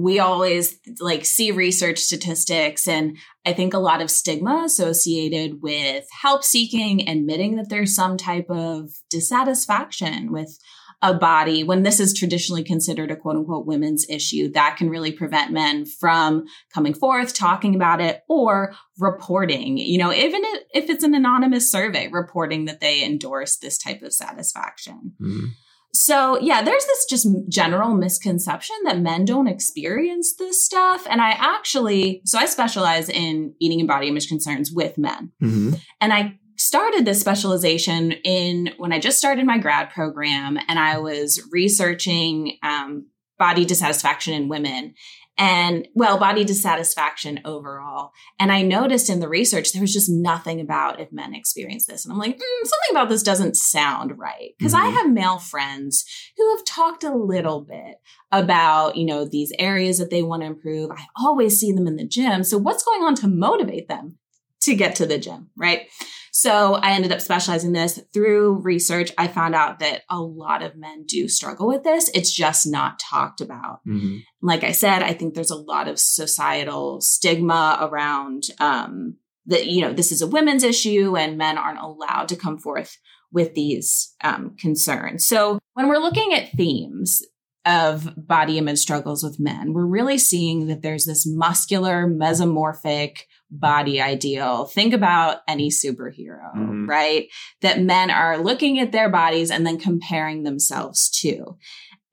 we 0.00 0.18
always 0.18 0.78
like 1.00 1.24
see 1.24 1.50
research 1.50 1.98
statistics 1.98 2.88
and 2.88 3.16
i 3.44 3.52
think 3.52 3.74
a 3.74 3.78
lot 3.78 4.00
of 4.00 4.10
stigma 4.10 4.62
associated 4.64 5.62
with 5.62 6.06
help 6.22 6.42
seeking 6.44 7.08
admitting 7.08 7.56
that 7.56 7.68
there's 7.68 7.94
some 7.94 8.16
type 8.16 8.48
of 8.50 8.90
dissatisfaction 9.10 10.32
with 10.32 10.58
a 11.02 11.14
body 11.14 11.64
when 11.64 11.82
this 11.82 11.98
is 11.98 12.12
traditionally 12.12 12.62
considered 12.62 13.10
a 13.10 13.16
quote 13.16 13.36
unquote 13.36 13.66
women's 13.66 14.06
issue 14.08 14.50
that 14.52 14.76
can 14.76 14.90
really 14.90 15.12
prevent 15.12 15.52
men 15.52 15.86
from 15.86 16.44
coming 16.72 16.92
forth 16.92 17.32
talking 17.32 17.74
about 17.74 18.00
it 18.00 18.22
or 18.28 18.74
reporting 18.98 19.78
you 19.78 19.98
know 19.98 20.12
even 20.12 20.42
if 20.72 20.90
it's 20.90 21.04
an 21.04 21.14
anonymous 21.14 21.70
survey 21.70 22.08
reporting 22.08 22.66
that 22.66 22.80
they 22.80 23.02
endorse 23.02 23.56
this 23.56 23.78
type 23.78 24.02
of 24.02 24.12
satisfaction 24.12 25.12
mm-hmm. 25.20 25.46
So, 25.92 26.38
yeah, 26.40 26.62
there's 26.62 26.86
this 26.86 27.04
just 27.06 27.28
general 27.48 27.94
misconception 27.94 28.76
that 28.84 29.00
men 29.00 29.24
don't 29.24 29.48
experience 29.48 30.34
this 30.38 30.64
stuff. 30.64 31.06
And 31.10 31.20
I 31.20 31.30
actually, 31.30 32.22
so 32.24 32.38
I 32.38 32.46
specialize 32.46 33.08
in 33.08 33.54
eating 33.60 33.80
and 33.80 33.88
body 33.88 34.08
image 34.08 34.28
concerns 34.28 34.70
with 34.72 34.96
men. 34.96 35.32
Mm-hmm. 35.42 35.74
And 36.00 36.12
I 36.12 36.38
started 36.56 37.04
this 37.04 37.20
specialization 37.20 38.12
in 38.12 38.70
when 38.76 38.92
I 38.92 39.00
just 39.00 39.18
started 39.18 39.46
my 39.46 39.58
grad 39.58 39.90
program 39.90 40.58
and 40.68 40.78
I 40.78 40.98
was 40.98 41.42
researching 41.50 42.58
um, 42.62 43.06
body 43.38 43.64
dissatisfaction 43.64 44.34
in 44.34 44.48
women 44.48 44.94
and 45.40 45.88
well, 45.94 46.18
body 46.18 46.44
dissatisfaction 46.44 47.40
overall. 47.46 48.12
And 48.38 48.52
I 48.52 48.60
noticed 48.60 49.08
in 49.08 49.20
the 49.20 49.28
research, 49.28 49.72
there 49.72 49.80
was 49.80 49.92
just 49.92 50.10
nothing 50.10 50.60
about 50.60 51.00
if 51.00 51.10
men 51.12 51.34
experience 51.34 51.86
this. 51.86 52.04
And 52.04 52.12
I'm 52.12 52.18
like, 52.18 52.36
mm, 52.36 52.64
something 52.64 52.90
about 52.90 53.08
this 53.08 53.22
doesn't 53.22 53.56
sound 53.56 54.18
right. 54.18 54.50
because 54.58 54.74
mm-hmm. 54.74 54.86
I 54.86 54.90
have 54.90 55.10
male 55.10 55.38
friends 55.38 56.04
who 56.36 56.54
have 56.54 56.64
talked 56.66 57.04
a 57.04 57.14
little 57.14 57.62
bit 57.62 57.96
about, 58.30 58.96
you 58.96 59.06
know, 59.06 59.24
these 59.24 59.50
areas 59.58 59.96
that 59.96 60.10
they 60.10 60.22
want 60.22 60.42
to 60.42 60.46
improve. 60.46 60.90
I 60.90 61.06
always 61.16 61.58
see 61.58 61.72
them 61.72 61.86
in 61.86 61.96
the 61.96 62.06
gym. 62.06 62.44
So 62.44 62.58
what's 62.58 62.84
going 62.84 63.02
on 63.02 63.14
to 63.16 63.26
motivate 63.26 63.88
them 63.88 64.18
to 64.64 64.74
get 64.74 64.94
to 64.96 65.06
the 65.06 65.18
gym, 65.18 65.48
right? 65.56 65.88
So 66.32 66.74
I 66.74 66.92
ended 66.92 67.12
up 67.12 67.20
specializing 67.20 67.72
this 67.72 68.00
through 68.12 68.60
research. 68.62 69.12
I 69.18 69.28
found 69.28 69.54
out 69.54 69.80
that 69.80 70.02
a 70.08 70.20
lot 70.20 70.62
of 70.62 70.76
men 70.76 71.04
do 71.06 71.28
struggle 71.28 71.66
with 71.66 71.82
this. 71.82 72.10
It's 72.14 72.32
just 72.32 72.66
not 72.66 72.98
talked 73.00 73.40
about. 73.40 73.80
Mm-hmm. 73.86 74.18
Like 74.42 74.64
I 74.64 74.72
said, 74.72 75.02
I 75.02 75.12
think 75.12 75.34
there's 75.34 75.50
a 75.50 75.56
lot 75.56 75.88
of 75.88 75.98
societal 75.98 77.00
stigma 77.00 77.78
around 77.80 78.44
um, 78.58 79.16
that, 79.46 79.66
you 79.66 79.82
know, 79.82 79.92
this 79.92 80.12
is 80.12 80.22
a 80.22 80.26
women's 80.26 80.64
issue 80.64 81.16
and 81.16 81.38
men 81.38 81.58
aren't 81.58 81.80
allowed 81.80 82.28
to 82.28 82.36
come 82.36 82.58
forth 82.58 82.96
with 83.32 83.54
these 83.54 84.14
um, 84.22 84.56
concerns. 84.58 85.26
So 85.26 85.58
when 85.74 85.88
we're 85.88 85.98
looking 85.98 86.32
at 86.34 86.50
themes, 86.52 87.22
of 87.66 88.08
body 88.16 88.58
image 88.58 88.78
struggles 88.78 89.22
with 89.22 89.38
men, 89.38 89.72
we're 89.72 89.84
really 89.84 90.18
seeing 90.18 90.66
that 90.68 90.82
there's 90.82 91.04
this 91.04 91.26
muscular, 91.26 92.06
mesomorphic, 92.08 93.18
body 93.50 94.00
ideal. 94.00 94.66
Think 94.66 94.94
about 94.94 95.38
any 95.48 95.70
superhero, 95.70 96.54
mm-hmm. 96.56 96.86
right? 96.86 97.28
That 97.62 97.80
men 97.80 98.10
are 98.10 98.38
looking 98.38 98.78
at 98.78 98.92
their 98.92 99.08
bodies 99.08 99.50
and 99.50 99.66
then 99.66 99.78
comparing 99.78 100.42
themselves 100.42 101.10
to. 101.20 101.56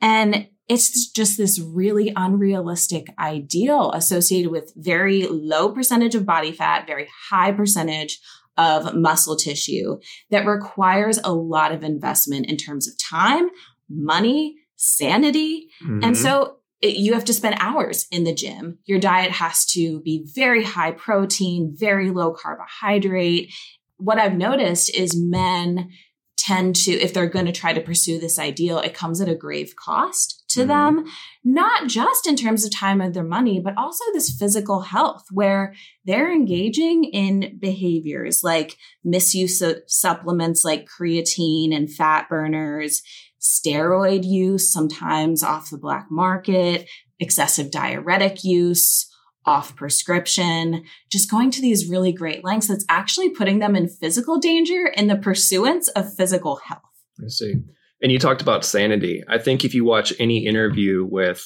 And 0.01 0.47
it's 0.67 1.09
just 1.11 1.37
this 1.37 1.59
really 1.59 2.11
unrealistic 2.15 3.07
ideal 3.17 3.91
associated 3.93 4.51
with 4.51 4.73
very 4.75 5.27
low 5.27 5.71
percentage 5.71 6.15
of 6.15 6.25
body 6.25 6.51
fat, 6.51 6.85
very 6.85 7.07
high 7.29 7.51
percentage 7.51 8.19
of 8.57 8.95
muscle 8.95 9.35
tissue 9.35 9.97
that 10.31 10.45
requires 10.45 11.19
a 11.23 11.31
lot 11.33 11.71
of 11.71 11.83
investment 11.83 12.47
in 12.47 12.57
terms 12.57 12.87
of 12.87 12.95
time, 12.97 13.49
money, 13.89 14.55
sanity. 14.75 15.67
Mm-hmm. 15.83 16.03
And 16.03 16.17
so 16.17 16.56
it, 16.81 16.97
you 16.97 17.13
have 17.13 17.25
to 17.25 17.33
spend 17.33 17.57
hours 17.59 18.05
in 18.11 18.23
the 18.23 18.33
gym. 18.33 18.79
Your 18.85 18.99
diet 18.99 19.31
has 19.31 19.65
to 19.67 19.99
be 20.01 20.27
very 20.35 20.63
high 20.63 20.91
protein, 20.91 21.75
very 21.77 22.11
low 22.11 22.33
carbohydrate. 22.33 23.53
What 23.97 24.19
I've 24.19 24.37
noticed 24.37 24.93
is 24.95 25.15
men 25.15 25.89
tend 26.37 26.75
to, 26.75 26.91
if 26.91 27.13
they're 27.13 27.27
going 27.27 27.47
to 27.47 27.51
try 27.51 27.73
to 27.73 27.81
pursue 27.81 28.19
this 28.19 28.37
ideal, 28.37 28.77
it 28.77 28.93
comes 28.93 29.19
at 29.19 29.27
a 29.27 29.35
grave 29.35 29.73
cost 29.75 30.43
to 30.49 30.61
mm-hmm. 30.61 30.67
them, 30.97 31.05
not 31.43 31.87
just 31.87 32.27
in 32.27 32.35
terms 32.35 32.63
of 32.63 32.71
time 32.71 33.01
and 33.01 33.13
their 33.13 33.23
money, 33.23 33.59
but 33.59 33.75
also 33.75 34.03
this 34.13 34.37
physical 34.37 34.81
health 34.81 35.25
where 35.31 35.73
they're 36.05 36.31
engaging 36.31 37.05
in 37.05 37.57
behaviors 37.59 38.43
like 38.43 38.77
misuse 39.03 39.61
of 39.61 39.77
supplements 39.87 40.63
like 40.63 40.87
creatine 40.87 41.75
and 41.75 41.91
fat 41.91 42.29
burners 42.29 43.01
steroid 43.47 44.23
use, 44.23 44.71
sometimes 44.71 45.43
off 45.43 45.69
the 45.69 45.77
black 45.77 46.07
market, 46.09 46.87
excessive 47.19 47.71
diuretic 47.71 48.43
use, 48.43 49.09
off 49.45 49.75
prescription, 49.75 50.83
just 51.09 51.31
going 51.31 51.49
to 51.51 51.61
these 51.61 51.89
really 51.89 52.11
great 52.11 52.43
lengths 52.43 52.67
that's 52.67 52.85
actually 52.89 53.29
putting 53.29 53.59
them 53.59 53.75
in 53.75 53.87
physical 53.87 54.39
danger 54.39 54.87
in 54.87 55.07
the 55.07 55.15
pursuance 55.15 55.87
of 55.89 56.13
physical 56.15 56.57
health. 56.57 56.81
I 57.23 57.29
see. 57.29 57.53
And 58.01 58.11
you 58.11 58.19
talked 58.19 58.41
about 58.41 58.65
sanity. 58.65 59.23
I 59.27 59.37
think 59.37 59.63
if 59.63 59.73
you 59.73 59.85
watch 59.85 60.13
any 60.19 60.45
interview 60.45 61.05
with 61.09 61.43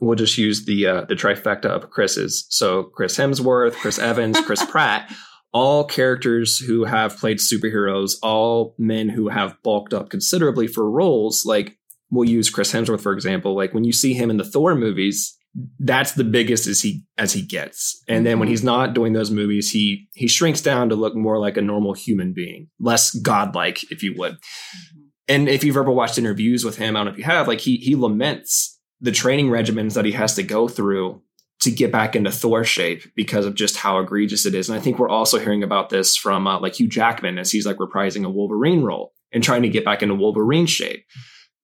we'll 0.00 0.16
just 0.16 0.36
use 0.36 0.64
the 0.64 0.86
uh, 0.86 1.04
the 1.04 1.14
trifecta 1.14 1.66
of 1.66 1.90
Chris's. 1.90 2.46
So 2.50 2.84
Chris 2.84 3.16
Hemsworth, 3.16 3.74
Chris 3.74 3.98
Evans, 3.98 4.40
Chris 4.40 4.64
Pratt 4.70 5.10
all 5.52 5.84
characters 5.84 6.58
who 6.58 6.84
have 6.84 7.18
played 7.18 7.38
superheroes, 7.38 8.16
all 8.22 8.74
men 8.78 9.08
who 9.08 9.28
have 9.28 9.56
bulked 9.62 9.92
up 9.92 10.08
considerably 10.08 10.66
for 10.66 10.90
roles, 10.90 11.44
like 11.44 11.76
we'll 12.10 12.28
use 12.28 12.50
Chris 12.50 12.72
Hemsworth 12.72 13.00
for 13.00 13.12
example. 13.12 13.54
Like 13.54 13.74
when 13.74 13.84
you 13.84 13.92
see 13.92 14.14
him 14.14 14.30
in 14.30 14.38
the 14.38 14.44
Thor 14.44 14.74
movies, 14.74 15.36
that's 15.78 16.12
the 16.12 16.24
biggest 16.24 16.66
as 16.66 16.80
he 16.80 17.04
as 17.18 17.32
he 17.32 17.42
gets. 17.42 18.02
And 18.08 18.24
then 18.24 18.38
when 18.38 18.46
mm-hmm. 18.46 18.52
he's 18.52 18.64
not 18.64 18.94
doing 18.94 19.12
those 19.12 19.30
movies, 19.30 19.70
he 19.70 20.08
he 20.14 20.26
shrinks 20.26 20.62
down 20.62 20.88
to 20.88 20.94
look 20.94 21.14
more 21.14 21.38
like 21.38 21.56
a 21.56 21.62
normal 21.62 21.92
human 21.92 22.32
being, 22.32 22.68
less 22.80 23.14
godlike, 23.14 23.90
if 23.90 24.02
you 24.02 24.14
would. 24.16 24.32
Mm-hmm. 24.32 25.00
And 25.28 25.48
if 25.48 25.62
you've 25.62 25.76
ever 25.76 25.90
watched 25.90 26.18
interviews 26.18 26.64
with 26.64 26.76
him, 26.76 26.96
I 26.96 27.00
don't 27.00 27.06
know 27.06 27.12
if 27.12 27.18
you 27.18 27.24
have, 27.24 27.48
like 27.48 27.60
he 27.60 27.76
he 27.76 27.94
laments 27.94 28.80
the 29.00 29.12
training 29.12 29.48
regimens 29.48 29.94
that 29.94 30.04
he 30.04 30.12
has 30.12 30.34
to 30.36 30.42
go 30.42 30.68
through 30.68 31.20
to 31.62 31.70
get 31.70 31.92
back 31.92 32.16
into 32.16 32.30
Thor 32.30 32.64
shape 32.64 33.04
because 33.14 33.46
of 33.46 33.54
just 33.54 33.76
how 33.76 33.98
egregious 34.00 34.46
it 34.46 34.54
is. 34.54 34.68
And 34.68 34.76
I 34.76 34.82
think 34.82 34.98
we're 34.98 35.08
also 35.08 35.38
hearing 35.38 35.62
about 35.62 35.90
this 35.90 36.16
from 36.16 36.46
uh, 36.46 36.58
like 36.58 36.78
Hugh 36.78 36.88
Jackman 36.88 37.38
as 37.38 37.52
he's 37.52 37.64
like 37.64 37.76
reprising 37.76 38.24
a 38.24 38.30
Wolverine 38.30 38.82
role 38.82 39.12
and 39.32 39.44
trying 39.44 39.62
to 39.62 39.68
get 39.68 39.84
back 39.84 40.02
into 40.02 40.16
Wolverine 40.16 40.66
shape. 40.66 41.04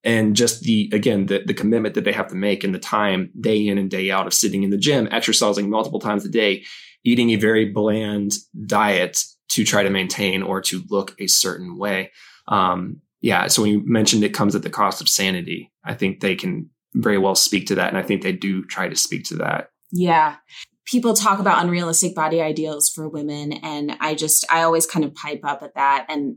And 0.05 0.37
just 0.37 0.62
the 0.62 0.88
again 0.93 1.26
the 1.26 1.43
the 1.45 1.52
commitment 1.52 1.97
that 1.97 2.05
they 2.05 2.12
have 2.12 2.28
to 2.28 2.37
make 2.37 2.62
and 2.62 2.73
the 2.73 2.78
time 2.78 3.33
day 3.40 3.67
in 3.67 3.76
and 3.76 3.90
day 3.90 4.12
out 4.12 4.28
of 4.28 4.35
sitting 4.35 4.62
in 4.62 4.71
the 4.71 4.78
gym, 4.78 5.09
exercising 5.11 5.69
multiple 5.69 5.99
times 5.99 6.25
a 6.25 6.28
day, 6.28 6.64
eating 7.02 7.31
a 7.31 7.37
very 7.37 7.64
bland 7.64 8.35
diet 8.67 9.25
to 9.49 9.64
try 9.64 9.83
to 9.83 9.90
maintain 9.90 10.45
or 10.45 10.61
to 10.61 10.83
look 10.88 11.17
a 11.19 11.26
certain 11.26 11.76
way. 11.76 12.12
Um, 12.47 13.00
yeah, 13.21 13.49
so 13.49 13.62
when 13.62 13.73
you 13.73 13.83
mentioned 13.85 14.23
it 14.23 14.33
comes 14.33 14.55
at 14.55 14.62
the 14.62 14.71
cost 14.71 15.00
of 15.00 15.09
sanity, 15.09 15.73
I 15.85 15.95
think 15.95 16.21
they 16.21 16.37
can 16.37 16.71
very 16.95 17.19
well 17.19 17.35
speak 17.35 17.67
to 17.67 17.75
that, 17.75 17.88
and 17.88 17.99
I 17.99 18.02
think 18.02 18.23
they 18.23 18.33
do 18.33 18.64
try 18.64 18.88
to 18.88 18.97
speak 18.97 19.25
to 19.25 19.37
that. 19.38 19.71
Yeah. 19.90 20.37
People 20.85 21.14
talk 21.14 21.38
about 21.38 21.62
unrealistic 21.62 22.14
body 22.14 22.40
ideals 22.40 22.88
for 22.88 23.09
women. 23.09 23.52
And 23.52 23.97
I 24.00 24.14
just, 24.14 24.45
I 24.50 24.62
always 24.62 24.87
kind 24.87 25.04
of 25.04 25.14
pipe 25.14 25.40
up 25.45 25.62
at 25.62 25.75
that. 25.75 26.07
And 26.09 26.37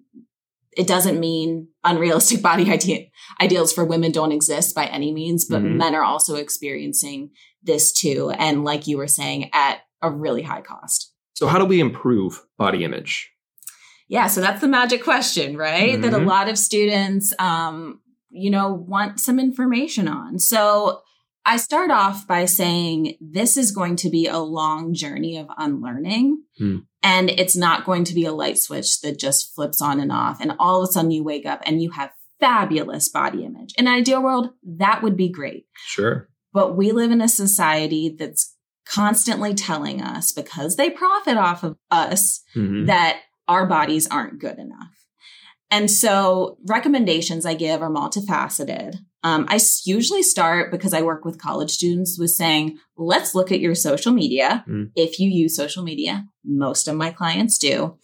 it 0.76 0.88
doesn't 0.88 1.20
mean 1.20 1.68
unrealistic 1.84 2.42
body 2.44 2.70
idea, 2.72 3.06
ideals 3.40 3.74
for 3.74 3.86
women 3.86 4.12
don't 4.12 4.32
exist 4.32 4.76
by 4.76 4.86
any 4.86 5.14
means, 5.14 5.46
but 5.46 5.62
mm-hmm. 5.62 5.78
men 5.78 5.96
are 5.96 6.04
also 6.04 6.36
experiencing 6.36 7.32
this 7.64 7.92
too. 7.92 8.32
And 8.32 8.64
like 8.64 8.88
you 8.88 8.98
were 8.98 9.08
saying, 9.08 9.50
at 9.54 9.80
a 10.02 10.10
really 10.10 10.42
high 10.42 10.62
cost. 10.62 11.14
So, 11.34 11.48
how 11.48 11.60
do 11.60 11.66
we 11.66 11.80
improve 11.80 12.44
body 12.58 12.84
image? 12.84 13.32
Yeah, 14.08 14.28
so 14.28 14.42
that's 14.42 14.62
the 14.62 14.68
magic 14.68 15.04
question, 15.04 15.56
right? 15.56 15.94
Mm-hmm. 15.94 16.02
That 16.02 16.14
a 16.14 16.18
mm-hmm. 16.18 16.28
lot 16.28 16.50
of 16.50 16.58
students, 16.58 17.34
um, 17.40 18.02
you 18.30 18.50
know, 18.50 18.74
want 18.74 19.20
some 19.20 19.40
information 19.40 20.08
on. 20.08 20.38
So, 20.40 21.02
I 21.46 21.58
start 21.58 21.90
off 21.90 22.28
by 22.28 22.46
saying 22.46 23.18
this 23.20 23.58
is 23.58 23.72
going 23.72 23.96
to 23.98 24.10
be 24.10 24.28
a 24.28 24.40
long 24.40 24.94
journey 24.94 25.38
of 25.38 25.48
unlearning. 25.58 26.44
Hmm. 26.58 26.78
And 27.04 27.30
it's 27.30 27.56
not 27.56 27.86
going 27.86 28.04
to 28.06 28.14
be 28.14 28.26
a 28.26 28.32
light 28.32 28.60
switch 28.60 29.02
that 29.02 29.20
just 29.20 29.56
flips 29.56 29.82
on 29.82 30.00
and 30.00 30.12
off. 30.12 30.40
And 30.40 30.54
all 30.60 30.84
of 30.84 30.90
a 30.90 30.92
sudden 30.92 31.12
you 31.12 31.24
wake 31.24 31.48
up 31.48 31.62
and 31.66 31.82
you 31.82 31.92
have 31.92 32.12
fabulous 32.40 33.10
body 33.10 33.44
image. 33.44 33.74
In 33.78 33.88
an 33.88 33.94
ideal 33.94 34.22
world, 34.22 34.50
that 34.64 35.02
would 35.02 35.18
be 35.18 35.30
great. 35.30 35.66
Sure. 35.74 36.30
But 36.54 36.76
we 36.76 36.92
live 36.92 37.12
in 37.12 37.22
a 37.22 37.30
society 37.30 38.16
that's 38.18 38.56
constantly 38.86 39.54
telling 39.54 40.02
us 40.02 40.32
because 40.32 40.76
they 40.76 40.90
profit 40.90 41.38
off 41.38 41.64
of 41.64 41.78
us 41.90 42.42
mm-hmm. 42.56 42.86
that 42.86 43.22
our 43.48 43.66
bodies 43.66 44.08
aren't 44.08 44.40
good 44.40 44.60
enough. 44.60 45.01
And 45.72 45.90
so 45.90 46.58
recommendations 46.68 47.46
I 47.46 47.54
give 47.54 47.82
are 47.82 47.90
multifaceted. 47.90 48.98
Um, 49.24 49.46
I 49.48 49.60
usually 49.86 50.22
start 50.22 50.72
because 50.72 50.94
I 50.94 51.02
work 51.02 51.24
with 51.24 51.42
college 51.42 51.72
students 51.72 52.20
with 52.20 52.32
saying, 52.32 52.78
let's 52.98 53.34
look 53.34 53.52
at 53.52 53.62
your 53.62 53.76
social 53.76 54.12
media. 54.12 54.66
Mm. 54.68 54.92
If 54.96 55.20
you 55.20 55.30
use 55.30 55.56
social 55.56 55.84
media, 55.84 56.26
most 56.44 56.88
of 56.88 56.96
my 56.96 57.12
clients 57.12 57.58
do. 57.58 57.98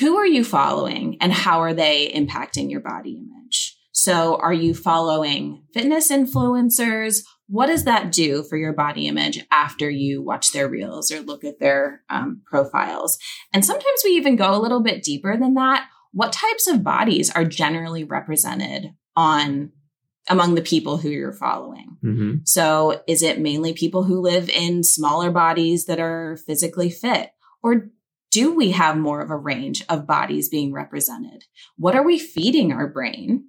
Who 0.00 0.16
are 0.16 0.26
you 0.26 0.44
following 0.44 1.16
and 1.20 1.32
how 1.32 1.60
are 1.60 1.74
they 1.74 2.10
impacting 2.14 2.70
your 2.70 2.80
body 2.80 3.18
image? 3.18 3.76
So 3.92 4.36
are 4.36 4.52
you 4.52 4.74
following 4.74 5.64
fitness 5.72 6.10
influencers? 6.10 7.22
What 7.48 7.66
does 7.66 7.84
that 7.84 8.12
do 8.12 8.42
for 8.42 8.56
your 8.56 8.72
body 8.72 9.08
image 9.08 9.44
after 9.50 9.90
you 9.90 10.22
watch 10.22 10.52
their 10.52 10.68
reels 10.68 11.10
or 11.10 11.20
look 11.20 11.44
at 11.44 11.58
their 11.58 12.02
um, 12.08 12.42
profiles? 12.46 13.18
And 13.52 13.64
sometimes 13.64 14.02
we 14.04 14.12
even 14.12 14.36
go 14.36 14.54
a 14.54 14.60
little 14.60 14.82
bit 14.82 15.02
deeper 15.02 15.36
than 15.36 15.54
that. 15.54 15.86
What 16.12 16.32
types 16.32 16.66
of 16.66 16.82
bodies 16.84 17.30
are 17.30 17.44
generally 17.44 18.04
represented 18.04 18.94
on 19.16 19.72
among 20.28 20.54
the 20.54 20.62
people 20.62 20.96
who 20.96 21.08
you're 21.08 21.32
following. 21.32 21.96
Mm-hmm. 22.04 22.36
So 22.44 23.02
is 23.06 23.22
it 23.22 23.40
mainly 23.40 23.72
people 23.72 24.04
who 24.04 24.20
live 24.20 24.48
in 24.48 24.84
smaller 24.84 25.30
bodies 25.30 25.86
that 25.86 25.98
are 25.98 26.36
physically 26.46 26.90
fit? 26.90 27.30
Or 27.62 27.90
do 28.30 28.54
we 28.54 28.70
have 28.70 28.96
more 28.96 29.20
of 29.20 29.30
a 29.30 29.36
range 29.36 29.84
of 29.88 30.06
bodies 30.06 30.48
being 30.48 30.72
represented? 30.72 31.44
What 31.76 31.96
are 31.96 32.04
we 32.04 32.18
feeding 32.18 32.72
our 32.72 32.86
brain? 32.86 33.46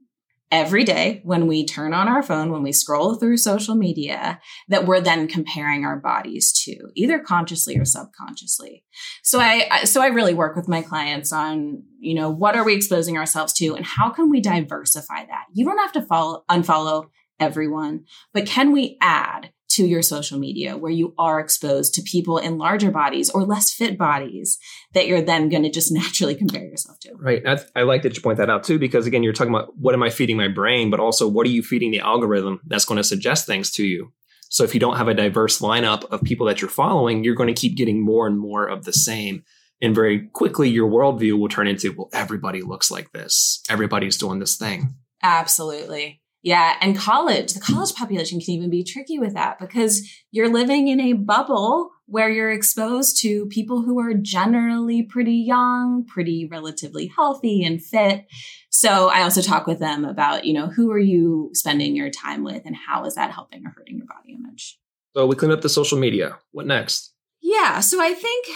Every 0.52 0.84
day 0.84 1.22
when 1.24 1.48
we 1.48 1.66
turn 1.66 1.94
on 1.94 2.10
our 2.10 2.22
phone, 2.22 2.52
when 2.52 2.62
we 2.62 2.74
scroll 2.74 3.16
through 3.16 3.38
social 3.38 3.74
media, 3.76 4.40
that 4.68 4.86
we're 4.86 5.00
then 5.00 5.28
comparing 5.28 5.86
our 5.86 5.98
bodies 5.98 6.52
to 6.52 6.90
either 6.96 7.20
consciously 7.20 7.78
or 7.78 7.86
subconsciously. 7.86 8.84
So 9.24 9.40
I, 9.40 9.86
so 9.86 10.02
I 10.02 10.08
really 10.08 10.34
work 10.34 10.56
with 10.56 10.68
my 10.68 10.82
clients 10.82 11.32
on, 11.32 11.84
you 12.00 12.14
know, 12.14 12.30
what 12.30 12.56
are 12.56 12.66
we 12.66 12.76
exposing 12.76 13.18
ourselves 13.18 13.54
to 13.54 13.76
and 13.76 13.86
how 13.86 14.10
can 14.10 14.30
we 14.30 14.42
diversify 14.42 15.26
that? 15.26 15.46
You 15.54 15.66
don't 15.66 15.78
have 15.78 15.94
to 15.94 16.02
follow, 16.02 16.44
unfollow 16.52 17.06
everyone, 17.40 18.06
but 18.34 18.46
can 18.46 18.72
we 18.72 18.98
add 19.02 19.52
to 19.76 19.86
your 19.86 20.02
social 20.02 20.40
media 20.40 20.78
where 20.78 20.92
you 20.92 21.14
are 21.18 21.40
exposed 21.40 21.94
to 21.94 22.02
people 22.02 22.38
in 22.38 22.58
larger 22.58 22.92
bodies 22.92 23.30
or 23.30 23.44
less 23.44 23.72
fit 23.72 23.98
bodies 23.98 24.58
that 24.94 25.08
you're 25.08 25.22
then 25.22 25.50
going 25.50 25.64
to 25.64 25.70
just 25.70 25.92
naturally 25.92 26.36
compare 26.36 26.64
yourself 26.64 27.00
to. 27.00 27.14
Right. 27.16 27.42
I, 27.46 27.60
I, 27.76 27.84
like 27.84 28.04
that 28.04 28.16
you 28.16 28.22
point 28.22 28.38
that 28.38 28.50
out 28.50 28.64
too, 28.64 28.80
because 28.80 29.06
again, 29.06 29.24
you're 29.24 29.34
talking 29.34 29.54
about 29.54 29.78
what 29.78 29.94
am 29.94 30.04
I 30.04 30.10
feeding 30.10 30.38
my 30.38 30.48
brain, 30.48 30.90
but 30.90 31.00
also 31.00 31.28
what 31.28 31.48
are 31.48 31.52
you 31.52 31.64
feeding 31.64 31.92
the 31.92 32.00
algorithm 32.00 32.62
that's 32.66 32.86
going 32.86 32.98
to 32.98 33.04
suggest 33.04 33.46
things 33.46 33.72
to 33.72 33.86
you? 33.86 34.12
So 34.50 34.64
if 34.66 34.74
you 34.74 34.80
don't 34.80 34.98
have 34.98 35.08
a 35.08 35.14
diverse 35.14 35.60
lineup 35.60 36.04
of 36.12 36.22
people 36.24 36.46
that 36.48 36.62
you're 36.62 36.70
following, 36.70 37.24
you're 37.24 37.36
going 37.36 37.54
to 37.54 37.60
keep 37.60 37.78
getting 37.78 38.04
more 38.04 38.28
and 38.28 38.38
more 38.38 38.68
of 38.68 38.84
the 38.84 38.92
same. 38.92 39.44
And 39.82 39.96
very 39.96 40.28
quickly, 40.34 40.70
your 40.70 40.90
worldview 40.90 41.40
will 41.40 41.48
turn 41.48 41.68
into, 41.68 41.94
well, 41.94 42.10
everybody 42.14 42.62
looks 42.62 42.92
like 42.92 43.12
this. 43.14 43.64
Everybody's 43.70 44.18
doing 44.18 44.40
this 44.40 44.58
thing. 44.58 44.96
Absolutely. 45.24 46.21
Yeah. 46.44 46.76
And 46.82 46.98
college, 46.98 47.54
the 47.54 47.60
college 47.60 47.94
population 47.94 48.40
can 48.40 48.52
even 48.52 48.70
be 48.70 48.84
tricky 48.84 49.20
with 49.20 49.34
that 49.36 49.60
because 49.60 50.10
you're 50.32 50.52
living 50.52 50.88
in 50.88 51.00
a 51.00 51.14
bubble 51.14 51.92
where 52.08 52.30
you're 52.30 52.52
exposed 52.52 53.22
to 53.22 53.46
people 53.46 53.84
who 53.84 54.00
are 54.00 54.14
generally 54.14 55.04
pretty 55.04 55.36
young, 55.36 56.04
pretty 56.06 56.48
relatively 56.50 57.12
healthy 57.16 57.64
and 57.64 57.82
fit. 57.82 58.26
So 58.70 59.10
I 59.10 59.22
also 59.22 59.42
talk 59.42 59.68
with 59.68 59.80
them 59.80 60.04
about, 60.04 60.46
you 60.46 60.54
know, 60.54 60.68
who 60.68 60.92
are 60.92 61.00
you 61.00 61.52
spending 61.54 61.96
your 61.96 62.10
time 62.10 62.44
with 62.44 62.64
and 62.66 62.76
how 62.76 63.06
is 63.06 63.16
that 63.16 63.32
helping 63.32 63.66
or 63.66 63.74
hurting 63.78 63.98
your 63.98 64.08
body 64.08 64.34
image? 64.34 64.80
So 65.16 65.28
we 65.28 65.36
clean 65.36 65.52
up 65.52 65.62
the 65.62 65.70
social 65.70 66.00
media. 66.00 66.40
What 66.52 66.66
next? 66.66 67.14
Yeah. 67.52 67.82
So 67.82 68.02
I 68.02 68.14
think 68.14 68.48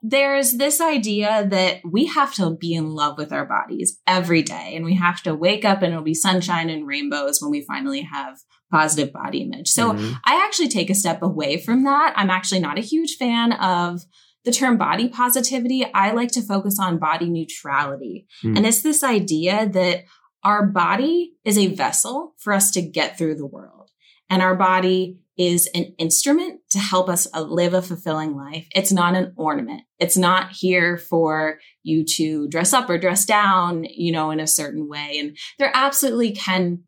there's 0.00 0.52
this 0.52 0.80
idea 0.80 1.46
that 1.50 1.80
we 1.84 2.06
have 2.06 2.34
to 2.34 2.50
be 2.50 2.74
in 2.74 2.90
love 2.90 3.18
with 3.18 3.32
our 3.32 3.44
bodies 3.44 3.98
every 4.06 4.42
day 4.42 4.74
and 4.76 4.84
we 4.84 4.94
have 4.94 5.22
to 5.22 5.34
wake 5.34 5.64
up 5.64 5.82
and 5.82 5.92
it'll 5.92 6.04
be 6.04 6.14
sunshine 6.14 6.70
and 6.70 6.86
rainbows 6.86 7.40
when 7.40 7.50
we 7.50 7.64
finally 7.66 8.02
have 8.02 8.38
positive 8.70 9.12
body 9.12 9.42
image. 9.42 9.68
So 9.68 9.92
mm-hmm. 9.92 10.12
I 10.24 10.44
actually 10.44 10.68
take 10.68 10.88
a 10.88 10.94
step 10.94 11.20
away 11.20 11.60
from 11.60 11.82
that. 11.84 12.12
I'm 12.16 12.30
actually 12.30 12.60
not 12.60 12.78
a 12.78 12.82
huge 12.82 13.16
fan 13.16 13.52
of 13.54 14.02
the 14.44 14.52
term 14.52 14.76
body 14.78 15.08
positivity. 15.08 15.84
I 15.92 16.12
like 16.12 16.30
to 16.32 16.42
focus 16.42 16.78
on 16.78 16.98
body 16.98 17.28
neutrality. 17.28 18.26
Mm. 18.44 18.58
And 18.58 18.66
it's 18.66 18.82
this 18.82 19.02
idea 19.02 19.68
that 19.68 20.04
our 20.44 20.64
body 20.64 21.32
is 21.44 21.58
a 21.58 21.74
vessel 21.74 22.34
for 22.38 22.52
us 22.52 22.70
to 22.72 22.82
get 22.82 23.18
through 23.18 23.34
the 23.34 23.46
world. 23.46 23.90
And 24.30 24.42
our 24.42 24.54
body 24.54 25.18
is 25.36 25.68
an 25.74 25.94
instrument 25.98 26.60
to 26.70 26.78
help 26.78 27.08
us 27.08 27.26
uh, 27.34 27.40
live 27.40 27.74
a 27.74 27.82
fulfilling 27.82 28.36
life. 28.36 28.68
It's 28.74 28.92
not 28.92 29.16
an 29.16 29.32
ornament. 29.36 29.82
It's 29.98 30.16
not 30.16 30.52
here 30.52 30.96
for 30.96 31.58
you 31.82 32.04
to 32.16 32.48
dress 32.48 32.72
up 32.72 32.88
or 32.88 32.98
dress 32.98 33.24
down, 33.24 33.84
you 33.84 34.12
know, 34.12 34.30
in 34.30 34.40
a 34.40 34.46
certain 34.46 34.88
way. 34.88 35.18
And 35.18 35.36
there 35.58 35.72
absolutely 35.74 36.32
can 36.32 36.84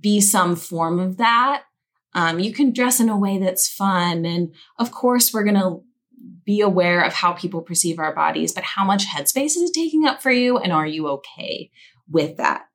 be 0.00 0.20
some 0.20 0.54
form 0.54 0.98
of 0.98 1.16
that. 1.16 1.64
Um, 2.14 2.38
you 2.38 2.52
can 2.52 2.72
dress 2.72 3.00
in 3.00 3.08
a 3.08 3.18
way 3.18 3.38
that's 3.38 3.68
fun. 3.68 4.24
And 4.24 4.54
of 4.78 4.90
course, 4.92 5.32
we're 5.32 5.44
going 5.44 5.56
to 5.56 5.82
be 6.44 6.60
aware 6.60 7.02
of 7.02 7.12
how 7.12 7.32
people 7.32 7.62
perceive 7.62 7.98
our 7.98 8.14
bodies, 8.14 8.52
but 8.52 8.64
how 8.64 8.84
much 8.84 9.06
headspace 9.06 9.56
is 9.56 9.70
it 9.70 9.74
taking 9.74 10.06
up 10.06 10.22
for 10.22 10.30
you? 10.30 10.56
And 10.56 10.72
are 10.72 10.86
you 10.86 11.08
okay 11.08 11.70
with 12.08 12.36
that? 12.38 12.67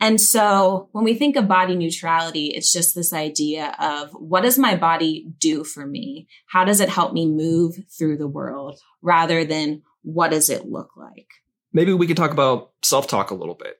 And 0.00 0.18
so 0.18 0.88
when 0.92 1.04
we 1.04 1.14
think 1.14 1.36
of 1.36 1.46
body 1.46 1.76
neutrality, 1.76 2.46
it's 2.46 2.72
just 2.72 2.94
this 2.94 3.12
idea 3.12 3.74
of 3.78 4.10
what 4.12 4.42
does 4.42 4.58
my 4.58 4.74
body 4.74 5.30
do 5.38 5.62
for 5.62 5.86
me? 5.86 6.26
How 6.46 6.64
does 6.64 6.80
it 6.80 6.88
help 6.88 7.12
me 7.12 7.26
move 7.26 7.76
through 7.90 8.16
the 8.16 8.28
world 8.28 8.80
rather 9.02 9.44
than 9.44 9.82
what 10.02 10.30
does 10.30 10.48
it 10.48 10.64
look 10.64 10.96
like? 10.96 11.28
Maybe 11.72 11.92
we 11.92 12.06
could 12.06 12.16
talk 12.16 12.32
about 12.32 12.72
self 12.82 13.06
talk 13.06 13.30
a 13.30 13.34
little 13.34 13.54
bit. 13.54 13.78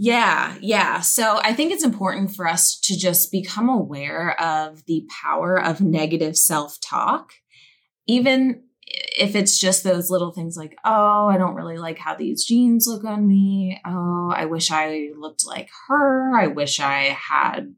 Yeah, 0.00 0.56
yeah. 0.60 1.00
So 1.00 1.40
I 1.42 1.52
think 1.52 1.72
it's 1.72 1.84
important 1.84 2.34
for 2.34 2.46
us 2.46 2.78
to 2.84 2.96
just 2.96 3.30
become 3.30 3.68
aware 3.68 4.40
of 4.40 4.84
the 4.86 5.06
power 5.22 5.60
of 5.60 5.80
negative 5.80 6.36
self 6.36 6.78
talk. 6.80 7.32
Even 8.06 8.62
if 9.18 9.34
it's 9.34 9.58
just 9.58 9.84
those 9.84 10.10
little 10.10 10.32
things 10.32 10.56
like, 10.56 10.76
oh, 10.84 11.28
I 11.28 11.36
don't 11.38 11.54
really 11.54 11.78
like 11.78 11.98
how 11.98 12.14
these 12.14 12.44
jeans 12.44 12.86
look 12.86 13.04
on 13.04 13.26
me. 13.26 13.80
Oh, 13.86 14.32
I 14.34 14.46
wish 14.46 14.70
I 14.70 15.10
looked 15.16 15.46
like 15.46 15.68
her. 15.88 16.38
I 16.38 16.46
wish 16.46 16.80
I 16.80 17.16
had 17.28 17.74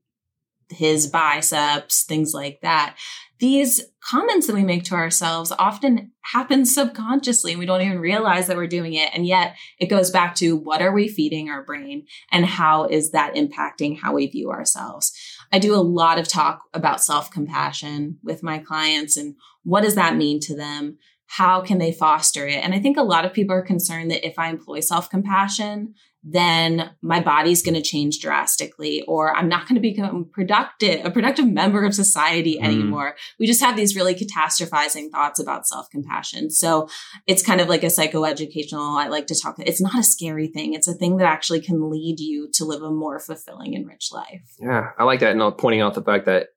his 0.71 1.07
biceps, 1.07 2.05
things 2.05 2.33
like 2.35 2.61
that. 2.63 2.97
These 3.39 3.81
comments 4.03 4.47
that 4.47 4.55
we 4.55 4.65
make 4.65 4.85
to 4.85 4.95
ourselves 4.95 5.51
often 5.59 6.13
happen 6.21 6.67
subconsciously 6.67 7.53
and 7.53 7.59
we 7.59 7.65
don't 7.65 7.81
even 7.81 7.99
realize 7.99 8.47
that 8.47 8.57
we're 8.57 8.67
doing 8.67 8.93
it. 8.93 9.11
And 9.15 9.27
yet 9.27 9.57
it 9.79 9.87
goes 9.87 10.11
back 10.11 10.35
to 10.37 10.57
what 10.57 10.83
are 10.83 10.93
we 10.93 11.09
feeding 11.09 11.49
our 11.49 11.65
brain 11.65 12.07
and 12.31 12.45
how 12.45 12.85
is 12.85 13.13
that 13.13 13.35
impacting 13.35 13.99
how 13.99 14.13
we 14.13 14.27
view 14.27 14.51
ourselves? 14.51 15.13
I 15.53 15.59
do 15.59 15.75
a 15.75 15.77
lot 15.77 16.19
of 16.19 16.29
talk 16.29 16.65
about 16.75 17.03
self 17.03 17.31
compassion 17.31 18.19
with 18.23 18.43
my 18.43 18.59
clients 18.59 19.17
and 19.17 19.37
what 19.63 19.83
does 19.83 19.95
that 19.95 20.17
mean 20.17 20.41
to 20.41 20.57
them? 20.57 20.99
How 21.27 21.61
can 21.61 21.79
they 21.79 21.93
foster 21.93 22.47
it? 22.47 22.63
And 22.63 22.75
I 22.75 22.81
think 22.81 22.97
a 22.97 23.03
lot 23.03 23.25
of 23.25 23.33
people 23.33 23.55
are 23.55 23.63
concerned 23.63 24.11
that 24.11 24.27
if 24.27 24.39
I 24.39 24.51
employ 24.51 24.81
self 24.81 25.09
compassion, 25.09 25.95
then 26.23 26.91
my 27.03 27.21
body's 27.21 27.63
going 27.63 27.75
to 27.75 27.83
change 27.83 28.21
drastically 28.21 29.03
or 29.09 29.35
i'm 29.37 29.49
not 29.49 29.67
going 29.67 29.75
to 29.75 29.81
become 29.81 30.29
productive 30.33 31.05
a 31.05 31.11
productive 31.11 31.47
member 31.47 31.85
of 31.85 31.95
society 31.95 32.59
mm. 32.59 32.65
anymore 32.65 33.17
we 33.39 33.47
just 33.47 33.63
have 33.63 33.77
these 33.77 33.97
really 33.97 34.15
catastrophizing 34.15 35.11
thoughts 35.11 35.41
about 35.41 35.67
self-compassion 35.67 36.51
so 36.51 36.89
it's 37.27 37.43
kind 37.43 37.61
of 37.61 37.69
like 37.69 37.83
a 37.83 37.87
psychoeducational 37.87 38.99
i 38.99 39.09
like 39.09 39.27
to 39.27 39.39
talk 39.41 39.57
it's 39.59 39.81
not 39.81 39.99
a 39.99 40.03
scary 40.03 40.49
thing 40.49 40.75
it's 40.75 40.89
a 40.89 40.95
thing 40.95 41.17
that 41.17 41.27
actually 41.27 41.61
can 41.61 41.91
lead 41.91 42.21
you 42.21 42.49
to 42.53 42.65
live 42.65 42.83
a 42.83 42.91
more 42.91 43.19
fulfilling 43.19 43.75
and 43.75 43.87
rich 43.87 44.09
life 44.13 44.55
yeah 44.59 44.91
i 44.99 45.05
like 45.05 45.21
that 45.21 45.37
and 45.37 45.59
pointing 45.59 45.81
out 45.81 45.95
the 45.95 46.03
fact 46.03 46.27
that 46.27 46.49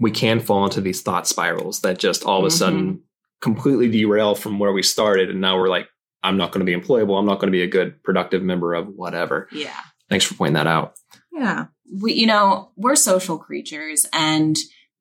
we 0.00 0.10
can 0.10 0.40
fall 0.40 0.64
into 0.64 0.80
these 0.80 1.02
thought 1.02 1.26
spirals 1.26 1.80
that 1.80 1.98
just 1.98 2.24
all 2.24 2.40
of 2.40 2.44
a 2.44 2.48
mm-hmm. 2.48 2.56
sudden 2.56 3.02
completely 3.44 3.90
derail 3.90 4.34
from 4.34 4.58
where 4.58 4.72
we 4.72 4.82
started. 4.82 5.28
And 5.28 5.40
now 5.40 5.58
we're 5.58 5.68
like, 5.68 5.86
I'm 6.24 6.36
not 6.36 6.50
going 6.50 6.64
to 6.64 6.70
be 6.70 6.76
employable. 6.76 7.18
I'm 7.18 7.26
not 7.26 7.38
going 7.38 7.52
to 7.52 7.56
be 7.56 7.62
a 7.62 7.68
good 7.68 8.02
productive 8.02 8.42
member 8.42 8.74
of 8.74 8.88
whatever. 8.88 9.48
Yeah. 9.52 9.78
Thanks 10.08 10.24
for 10.24 10.34
pointing 10.34 10.54
that 10.54 10.66
out. 10.66 10.94
Yeah. 11.32 11.66
We, 12.00 12.14
you 12.14 12.26
know, 12.26 12.72
we're 12.76 12.96
social 12.96 13.38
creatures 13.38 14.06
and 14.12 14.56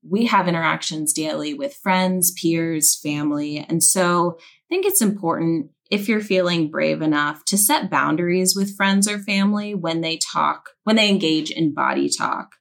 we 0.07 0.25
have 0.25 0.47
interactions 0.47 1.13
daily 1.13 1.53
with 1.53 1.73
friends, 1.75 2.31
peers, 2.31 2.99
family. 2.99 3.57
And 3.57 3.81
so 3.81 4.37
I 4.39 4.67
think 4.69 4.85
it's 4.85 5.01
important 5.01 5.71
if 5.89 6.09
you're 6.09 6.21
feeling 6.21 6.69
brave 6.69 7.01
enough 7.01 7.45
to 7.45 7.57
set 7.57 7.89
boundaries 7.89 8.55
with 8.55 8.75
friends 8.75 9.07
or 9.07 9.19
family 9.19 9.73
when 9.73 10.01
they 10.01 10.17
talk, 10.17 10.71
when 10.83 10.97
they 10.97 11.09
engage 11.09 11.51
in 11.51 11.73
body 11.73 12.09
talk. 12.09 12.55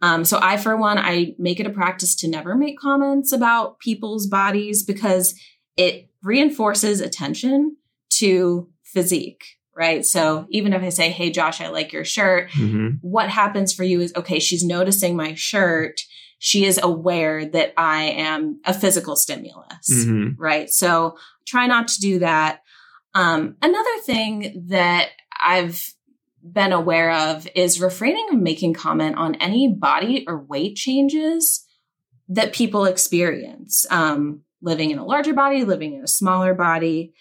Um, 0.00 0.24
so 0.24 0.38
I, 0.40 0.56
for 0.56 0.76
one, 0.76 0.96
I 0.96 1.34
make 1.38 1.60
it 1.60 1.66
a 1.66 1.70
practice 1.70 2.14
to 2.16 2.28
never 2.28 2.54
make 2.54 2.78
comments 2.78 3.32
about 3.32 3.80
people's 3.80 4.28
bodies 4.28 4.82
because 4.84 5.34
it 5.76 6.08
reinforces 6.22 7.00
attention 7.00 7.76
to 8.18 8.68
physique, 8.84 9.44
right? 9.76 10.04
So 10.04 10.46
even 10.50 10.72
if 10.72 10.82
I 10.82 10.88
say, 10.88 11.10
Hey, 11.10 11.30
Josh, 11.30 11.60
I 11.60 11.68
like 11.68 11.92
your 11.92 12.04
shirt, 12.04 12.50
mm-hmm. 12.50 12.96
what 13.00 13.28
happens 13.28 13.72
for 13.72 13.84
you 13.84 14.00
is, 14.00 14.12
okay, 14.16 14.38
she's 14.38 14.64
noticing 14.64 15.16
my 15.16 15.34
shirt. 15.34 16.00
She 16.38 16.64
is 16.64 16.78
aware 16.82 17.44
that 17.46 17.74
I 17.76 18.04
am 18.04 18.60
a 18.64 18.72
physical 18.72 19.16
stimulus, 19.16 19.90
mm-hmm. 19.90 20.40
right? 20.40 20.70
So 20.70 21.16
try 21.46 21.66
not 21.66 21.88
to 21.88 22.00
do 22.00 22.20
that. 22.20 22.60
Um, 23.14 23.56
another 23.60 23.98
thing 24.04 24.66
that 24.68 25.08
I've 25.42 25.94
been 26.42 26.72
aware 26.72 27.12
of 27.12 27.48
is 27.54 27.80
refraining 27.80 28.28
from 28.28 28.42
making 28.42 28.74
comment 28.74 29.16
on 29.16 29.34
any 29.36 29.68
body 29.72 30.24
or 30.26 30.38
weight 30.38 30.76
changes 30.76 31.64
that 32.28 32.52
people 32.52 32.84
experience 32.84 33.86
um, 33.90 34.42
living 34.62 34.90
in 34.90 34.98
a 34.98 35.04
larger 35.04 35.32
body, 35.32 35.64
living 35.64 35.94
in 35.94 36.04
a 36.04 36.08
smaller 36.08 36.54
body. 36.54 37.14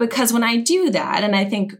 Because 0.00 0.32
when 0.32 0.42
I 0.42 0.56
do 0.56 0.90
that, 0.90 1.22
and 1.22 1.36
I 1.36 1.44
think 1.44 1.74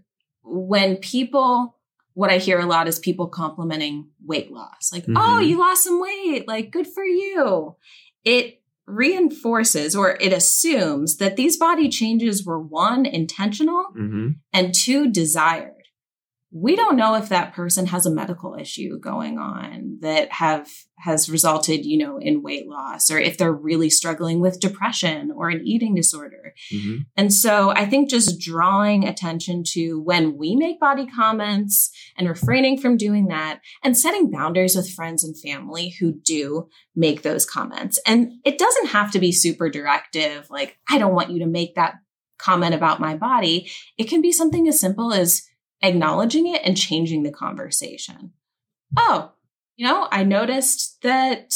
when 0.44 0.96
people, 0.96 1.76
what 2.12 2.30
I 2.30 2.36
hear 2.36 2.60
a 2.60 2.66
lot 2.66 2.86
is 2.86 2.98
people 2.98 3.26
complimenting 3.28 4.10
weight 4.24 4.52
loss, 4.52 4.92
like, 4.92 5.04
mm-hmm. 5.04 5.16
oh, 5.16 5.40
you 5.40 5.58
lost 5.58 5.84
some 5.84 6.00
weight, 6.00 6.46
like, 6.46 6.70
good 6.70 6.86
for 6.86 7.02
you. 7.02 7.76
It 8.22 8.60
reinforces 8.86 9.96
or 9.96 10.18
it 10.20 10.34
assumes 10.34 11.16
that 11.16 11.36
these 11.36 11.56
body 11.56 11.88
changes 11.88 12.44
were 12.44 12.60
one, 12.60 13.06
intentional, 13.06 13.86
mm-hmm. 13.96 14.28
and 14.52 14.74
two, 14.74 15.10
desired 15.10 15.79
we 16.52 16.74
don't 16.74 16.96
know 16.96 17.14
if 17.14 17.28
that 17.28 17.54
person 17.54 17.86
has 17.86 18.06
a 18.06 18.10
medical 18.10 18.56
issue 18.56 18.98
going 18.98 19.38
on 19.38 19.98
that 20.00 20.32
have 20.32 20.68
has 20.98 21.30
resulted 21.30 21.86
you 21.86 21.96
know 21.96 22.18
in 22.18 22.42
weight 22.42 22.68
loss 22.68 23.10
or 23.10 23.18
if 23.18 23.38
they're 23.38 23.52
really 23.52 23.88
struggling 23.88 24.40
with 24.40 24.60
depression 24.60 25.30
or 25.34 25.48
an 25.48 25.62
eating 25.64 25.94
disorder. 25.94 26.52
Mm-hmm. 26.74 27.02
and 27.16 27.32
so 27.32 27.70
i 27.70 27.86
think 27.86 28.10
just 28.10 28.40
drawing 28.40 29.06
attention 29.06 29.62
to 29.64 30.00
when 30.00 30.36
we 30.36 30.56
make 30.56 30.80
body 30.80 31.06
comments 31.06 31.90
and 32.16 32.28
refraining 32.28 32.78
from 32.78 32.96
doing 32.96 33.28
that 33.28 33.60
and 33.84 33.96
setting 33.96 34.30
boundaries 34.30 34.74
with 34.74 34.90
friends 34.90 35.22
and 35.22 35.38
family 35.38 35.94
who 36.00 36.12
do 36.12 36.68
make 36.96 37.22
those 37.22 37.46
comments. 37.46 37.98
And 38.06 38.32
it 38.44 38.58
doesn't 38.58 38.88
have 38.88 39.12
to 39.12 39.18
be 39.18 39.32
super 39.32 39.70
directive 39.70 40.48
like 40.50 40.78
i 40.88 40.98
don't 40.98 41.14
want 41.14 41.30
you 41.30 41.38
to 41.40 41.46
make 41.46 41.76
that 41.76 41.94
comment 42.40 42.74
about 42.74 43.00
my 43.00 43.16
body. 43.16 43.70
It 43.98 44.08
can 44.08 44.20
be 44.20 44.32
something 44.32 44.66
as 44.66 44.80
simple 44.80 45.12
as 45.12 45.42
acknowledging 45.82 46.46
it 46.46 46.62
and 46.64 46.76
changing 46.76 47.22
the 47.22 47.32
conversation. 47.32 48.32
Oh, 48.96 49.32
you 49.76 49.86
know, 49.86 50.08
I 50.10 50.24
noticed 50.24 51.00
that 51.02 51.54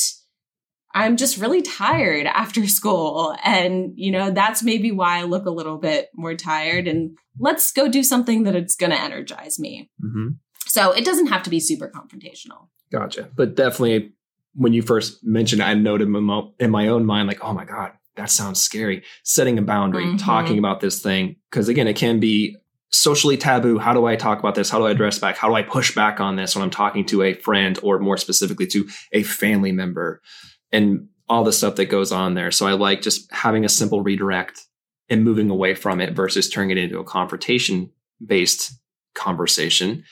I'm 0.94 1.16
just 1.16 1.38
really 1.38 1.60
tired 1.60 2.26
after 2.26 2.66
school. 2.68 3.36
And, 3.44 3.92
you 3.96 4.10
know, 4.10 4.30
that's 4.30 4.62
maybe 4.62 4.92
why 4.92 5.18
I 5.18 5.24
look 5.24 5.46
a 5.46 5.50
little 5.50 5.78
bit 5.78 6.10
more 6.14 6.34
tired. 6.34 6.88
And 6.88 7.18
let's 7.38 7.72
go 7.72 7.88
do 7.88 8.02
something 8.02 8.44
that 8.44 8.54
it's 8.54 8.76
going 8.76 8.92
to 8.92 9.00
energize 9.00 9.58
me. 9.58 9.90
Mm-hmm. 10.02 10.28
So 10.66 10.92
it 10.92 11.04
doesn't 11.04 11.26
have 11.26 11.42
to 11.42 11.50
be 11.50 11.60
super 11.60 11.92
confrontational. 11.94 12.68
Gotcha. 12.90 13.28
But 13.34 13.54
definitely 13.54 14.12
when 14.54 14.72
you 14.72 14.82
first 14.82 15.24
mentioned 15.24 15.60
it, 15.60 15.64
I 15.64 15.74
noted 15.74 16.08
in 16.08 16.70
my 16.70 16.88
own 16.88 17.04
mind, 17.04 17.28
like, 17.28 17.44
oh 17.44 17.52
my 17.52 17.64
God, 17.64 17.92
that 18.16 18.30
sounds 18.30 18.62
scary. 18.62 19.02
Setting 19.24 19.58
a 19.58 19.62
boundary, 19.62 20.04
mm-hmm. 20.04 20.16
talking 20.16 20.58
about 20.58 20.80
this 20.80 21.02
thing. 21.02 21.36
Because 21.50 21.68
again, 21.68 21.88
it 21.88 21.96
can 21.96 22.20
be 22.20 22.56
socially 22.94 23.36
taboo. 23.36 23.78
How 23.78 23.92
do 23.92 24.06
I 24.06 24.16
talk 24.16 24.38
about 24.38 24.54
this? 24.54 24.70
How 24.70 24.78
do 24.78 24.86
I 24.86 24.92
address 24.92 25.18
back? 25.18 25.36
How 25.36 25.48
do 25.48 25.54
I 25.54 25.62
push 25.62 25.94
back 25.94 26.20
on 26.20 26.36
this 26.36 26.54
when 26.54 26.62
I'm 26.62 26.70
talking 26.70 27.04
to 27.06 27.22
a 27.22 27.34
friend 27.34 27.78
or 27.82 27.98
more 27.98 28.16
specifically 28.16 28.66
to 28.68 28.88
a 29.12 29.22
family 29.24 29.72
member 29.72 30.22
and 30.70 31.08
all 31.28 31.44
the 31.44 31.52
stuff 31.52 31.76
that 31.76 31.86
goes 31.86 32.12
on 32.12 32.34
there. 32.34 32.50
So 32.50 32.66
I 32.66 32.72
like 32.72 33.02
just 33.02 33.32
having 33.32 33.64
a 33.64 33.68
simple 33.68 34.02
redirect 34.02 34.60
and 35.08 35.24
moving 35.24 35.50
away 35.50 35.74
from 35.74 36.00
it 36.00 36.14
versus 36.14 36.48
turning 36.48 36.76
it 36.76 36.78
into 36.78 36.98
a 36.98 37.04
confrontation 37.04 37.90
based 38.24 38.72
conversation. 39.14 40.04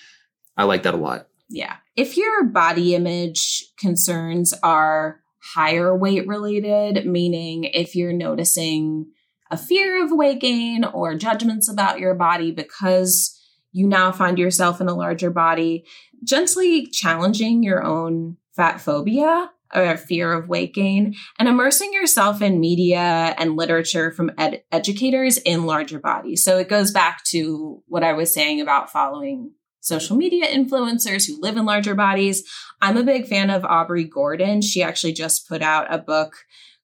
I 0.56 0.64
like 0.64 0.82
that 0.84 0.94
a 0.94 0.98
lot. 0.98 1.28
Yeah. 1.48 1.76
If 1.96 2.16
your 2.16 2.44
body 2.44 2.94
image 2.94 3.64
concerns 3.78 4.54
are 4.62 5.20
higher 5.54 5.94
weight 5.96 6.26
related, 6.26 7.04
meaning 7.06 7.64
if 7.64 7.94
you're 7.94 8.12
noticing 8.12 9.06
a 9.52 9.56
fear 9.56 10.02
of 10.02 10.10
weight 10.10 10.40
gain 10.40 10.82
or 10.82 11.14
judgments 11.14 11.68
about 11.68 12.00
your 12.00 12.14
body 12.14 12.50
because 12.50 13.38
you 13.70 13.86
now 13.86 14.10
find 14.10 14.38
yourself 14.38 14.80
in 14.80 14.88
a 14.88 14.94
larger 14.94 15.30
body, 15.30 15.84
gently 16.24 16.86
challenging 16.86 17.62
your 17.62 17.84
own 17.84 18.38
fat 18.56 18.80
phobia 18.80 19.50
or 19.74 19.96
fear 19.98 20.32
of 20.32 20.48
weight 20.48 20.74
gain 20.74 21.14
and 21.38 21.48
immersing 21.48 21.92
yourself 21.92 22.40
in 22.40 22.60
media 22.60 23.34
and 23.38 23.56
literature 23.56 24.10
from 24.10 24.30
ed- 24.38 24.62
educators 24.72 25.36
in 25.38 25.66
larger 25.66 25.98
bodies. 25.98 26.42
So 26.42 26.58
it 26.58 26.68
goes 26.68 26.90
back 26.90 27.22
to 27.24 27.82
what 27.86 28.02
I 28.02 28.14
was 28.14 28.32
saying 28.32 28.60
about 28.60 28.90
following 28.90 29.52
social 29.80 30.16
media 30.16 30.46
influencers 30.46 31.26
who 31.26 31.40
live 31.40 31.58
in 31.58 31.66
larger 31.66 31.94
bodies. 31.94 32.42
I'm 32.80 32.96
a 32.96 33.02
big 33.02 33.26
fan 33.26 33.50
of 33.50 33.64
Aubrey 33.64 34.04
Gordon. 34.04 34.62
She 34.62 34.82
actually 34.82 35.12
just 35.12 35.46
put 35.46 35.60
out 35.60 35.92
a 35.92 35.98
book 35.98 36.36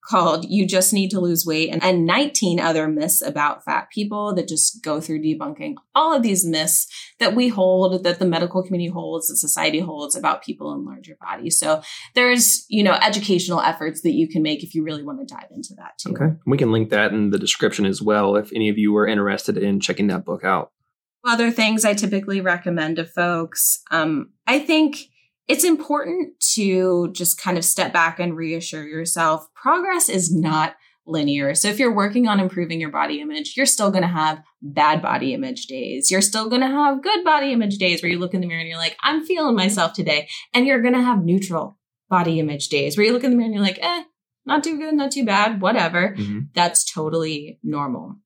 called 0.09 0.47
You 0.49 0.67
Just 0.67 0.93
Need 0.93 1.11
to 1.11 1.21
Lose 1.21 1.45
Weight 1.45 1.71
and, 1.71 1.83
and 1.83 2.07
19 2.07 2.59
other 2.59 2.89
myths 2.89 3.21
about 3.21 3.65
fat 3.65 3.89
people 3.93 4.35
that 4.35 4.49
just 4.49 4.83
go 4.83 5.01
through 5.01 5.23
debunking 5.23 5.75
all 5.95 6.15
of 6.15 6.23
these 6.23 6.47
myths 6.47 6.87
that 7.19 7.35
we 7.35 7.49
hold, 7.49 8.05
that 8.05 8.19
the 8.19 8.25
medical 8.25 8.63
community 8.63 8.91
holds, 8.91 9.29
that 9.29 9.37
society 9.37 9.81
holds 9.81 10.17
about 10.17 10.43
people 10.43 10.73
in 10.73 10.85
larger 10.85 11.17
bodies. 11.21 11.59
So 11.59 11.83
there's, 12.15 12.65
you 12.69 12.83
know, 12.83 12.95
educational 12.95 13.61
efforts 13.61 14.01
that 14.03 14.13
you 14.13 14.29
can 14.29 14.43
make 14.43 14.63
if 14.63 14.75
you 14.75 14.83
really 14.83 15.03
want 15.03 15.21
to 15.21 15.35
dive 15.35 15.49
into 15.51 15.75
that 15.77 15.99
too. 15.99 16.11
Okay. 16.11 16.37
We 16.47 16.57
can 16.57 16.73
link 16.73 16.91
that 16.91 17.13
in 17.13 17.31
the 17.31 17.39
description 17.39 17.85
as 17.85 18.01
well 18.01 18.37
if 18.37 18.51
any 18.55 18.69
of 18.69 18.79
you 18.79 18.97
are 18.97 19.07
interested 19.07 19.59
in 19.59 19.81
checking 19.81 20.07
that 20.07 20.25
book 20.25 20.45
out. 20.45 20.73
Other 21.27 21.51
things 21.51 21.85
I 21.85 21.95
typically 21.95 22.41
recommend 22.41 22.97
to 22.97 23.05
folks. 23.05 23.83
Um, 23.91 24.31
I 24.47 24.61
think 24.61 25.09
it's 25.49 25.65
important 25.65 26.39
to 26.55 27.11
just 27.13 27.41
kind 27.41 27.59
of 27.59 27.65
step 27.65 27.93
back 27.93 28.21
and 28.21 28.37
reassure 28.37 28.87
yourself 28.87 29.49
progress 29.55 30.09
is 30.09 30.33
not 30.33 30.77
linear. 31.07 31.55
So 31.55 31.69
if 31.69 31.79
you're 31.79 31.95
working 31.95 32.29
on 32.29 32.39
improving 32.39 32.81
your 32.81 32.91
body 32.91 33.21
image, 33.21 33.57
you're 33.57 33.67
still 33.67 33.91
going 33.91 34.03
to 34.03 34.09
have 34.09 34.43
bad 34.61 35.01
body 35.01 35.33
image 35.33 35.67
days. 35.67 36.11
You're 36.11 36.21
still 36.21 36.51
going 36.51 36.61
to 36.61 36.69
have 36.69 37.03
good 37.03 37.25
body 37.25 37.53
image 37.53 37.79
days 37.79 38.03
where 38.03 38.13
you 38.13 38.19
look 38.19 38.35
in 38.35 38.43
the 38.43 38.47
mirror 38.47 38.61
and 38.61 38.69
you're 38.69 38.79
like, 38.79 38.97
I'm 39.03 39.25
feeling 39.25 39.57
myself 39.57 39.95
today. 39.95 40.29
And 40.53 40.67
you're 40.67 40.83
going 40.83 40.95
to 40.95 41.03
have 41.03 41.25
neutral 41.25 41.79
body 42.11 42.39
image 42.39 42.69
days 42.69 42.97
where 42.97 43.07
you 43.07 43.13
look 43.13 43.25
in 43.25 43.31
the 43.31 43.37
mirror 43.37 43.47
and 43.47 43.55
you're 43.55 43.65
like, 43.65 43.79
eh, 43.81 44.03
not 44.45 44.63
too 44.63 44.79
good, 44.79 44.95
not 44.95 45.13
too 45.13 45.25
bad, 45.25 45.61
whatever. 45.61 46.15
Mm-hmm. 46.15 46.39
That's 46.55 46.85
totally 46.91 47.59
normal. 47.63 48.17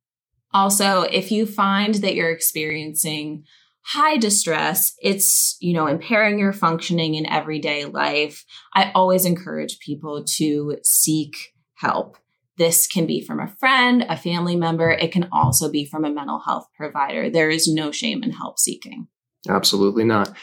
Also, 0.52 1.02
if 1.02 1.30
you 1.32 1.46
find 1.46 1.94
that 1.94 2.14
you're 2.14 2.30
experiencing 2.30 3.44
high 3.85 4.16
distress, 4.16 4.95
it's, 5.01 5.57
you 5.61 5.75
know, 5.75 5.87
impairing 5.87 6.38
your 6.38 6.53
functioning 6.53 7.14
in 7.14 7.27
everyday 7.27 7.85
life. 7.85 8.45
I 8.75 8.92
always 8.95 9.25
encourage 9.25 9.79
people 9.81 10.25
to 10.37 10.77
seek 10.83 11.53
help. 11.75 12.16
This 12.59 12.87
can 12.87 13.07
be 13.07 13.21
from 13.21 13.40
a 13.40 13.49
friend, 13.59 14.05
a 14.09 14.16
family 14.16 14.57
member. 14.57 14.90
It 14.90 15.11
can 15.11 15.29
also 15.33 15.71
be 15.71 15.85
from 15.85 16.05
a 16.05 16.12
mental 16.12 16.38
health 16.38 16.66
provider. 16.77 17.31
There 17.31 17.51
is 17.51 17.66
no 17.66 17.90
shame 17.90 18.23
in 18.23 18.31
help 18.31 18.59
seeking. 18.59 19.09
Absolutely 19.49 20.05
not. 20.05 20.37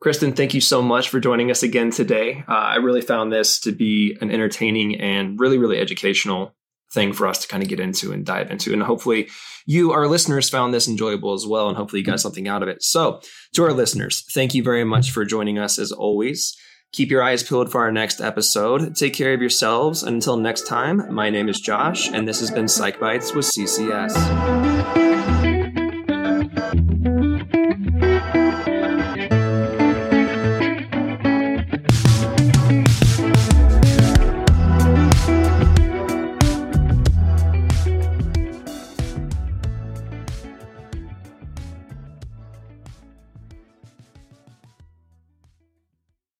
Kristen, 0.00 0.32
thank 0.32 0.54
you 0.54 0.60
so 0.60 0.82
much 0.82 1.08
for 1.08 1.20
joining 1.20 1.50
us 1.50 1.62
again 1.62 1.90
today. 1.90 2.42
Uh, 2.48 2.52
I 2.52 2.76
really 2.76 3.02
found 3.02 3.32
this 3.32 3.60
to 3.60 3.72
be 3.72 4.16
an 4.20 4.30
entertaining 4.30 5.00
and 5.00 5.38
really, 5.38 5.58
really 5.58 5.78
educational 5.78 6.54
thing 6.92 7.12
for 7.12 7.26
us 7.26 7.38
to 7.38 7.48
kind 7.48 7.62
of 7.62 7.68
get 7.68 7.80
into 7.80 8.12
and 8.12 8.24
dive 8.24 8.50
into. 8.50 8.72
And 8.72 8.82
hopefully, 8.82 9.28
you, 9.66 9.92
our 9.92 10.06
listeners, 10.06 10.48
found 10.48 10.74
this 10.74 10.88
enjoyable 10.88 11.32
as 11.32 11.46
well. 11.46 11.68
And 11.68 11.76
hopefully, 11.76 12.00
you 12.00 12.06
got 12.06 12.20
something 12.20 12.48
out 12.48 12.62
of 12.62 12.68
it. 12.68 12.82
So, 12.82 13.20
to 13.54 13.64
our 13.64 13.72
listeners, 13.72 14.24
thank 14.32 14.54
you 14.54 14.62
very 14.62 14.84
much 14.84 15.10
for 15.10 15.24
joining 15.24 15.58
us 15.58 15.78
as 15.78 15.92
always. 15.92 16.56
Keep 16.92 17.10
your 17.10 17.22
eyes 17.22 17.44
peeled 17.44 17.70
for 17.70 17.82
our 17.82 17.92
next 17.92 18.20
episode. 18.20 18.96
Take 18.96 19.14
care 19.14 19.32
of 19.32 19.40
yourselves. 19.40 20.02
And 20.02 20.14
until 20.14 20.36
next 20.36 20.66
time, 20.66 21.12
my 21.14 21.30
name 21.30 21.48
is 21.48 21.60
Josh, 21.60 22.10
and 22.10 22.26
this 22.26 22.40
has 22.40 22.50
been 22.50 22.66
Psych 22.66 22.98
Bites 22.98 23.32
with 23.32 23.46
CCS. 23.46 24.99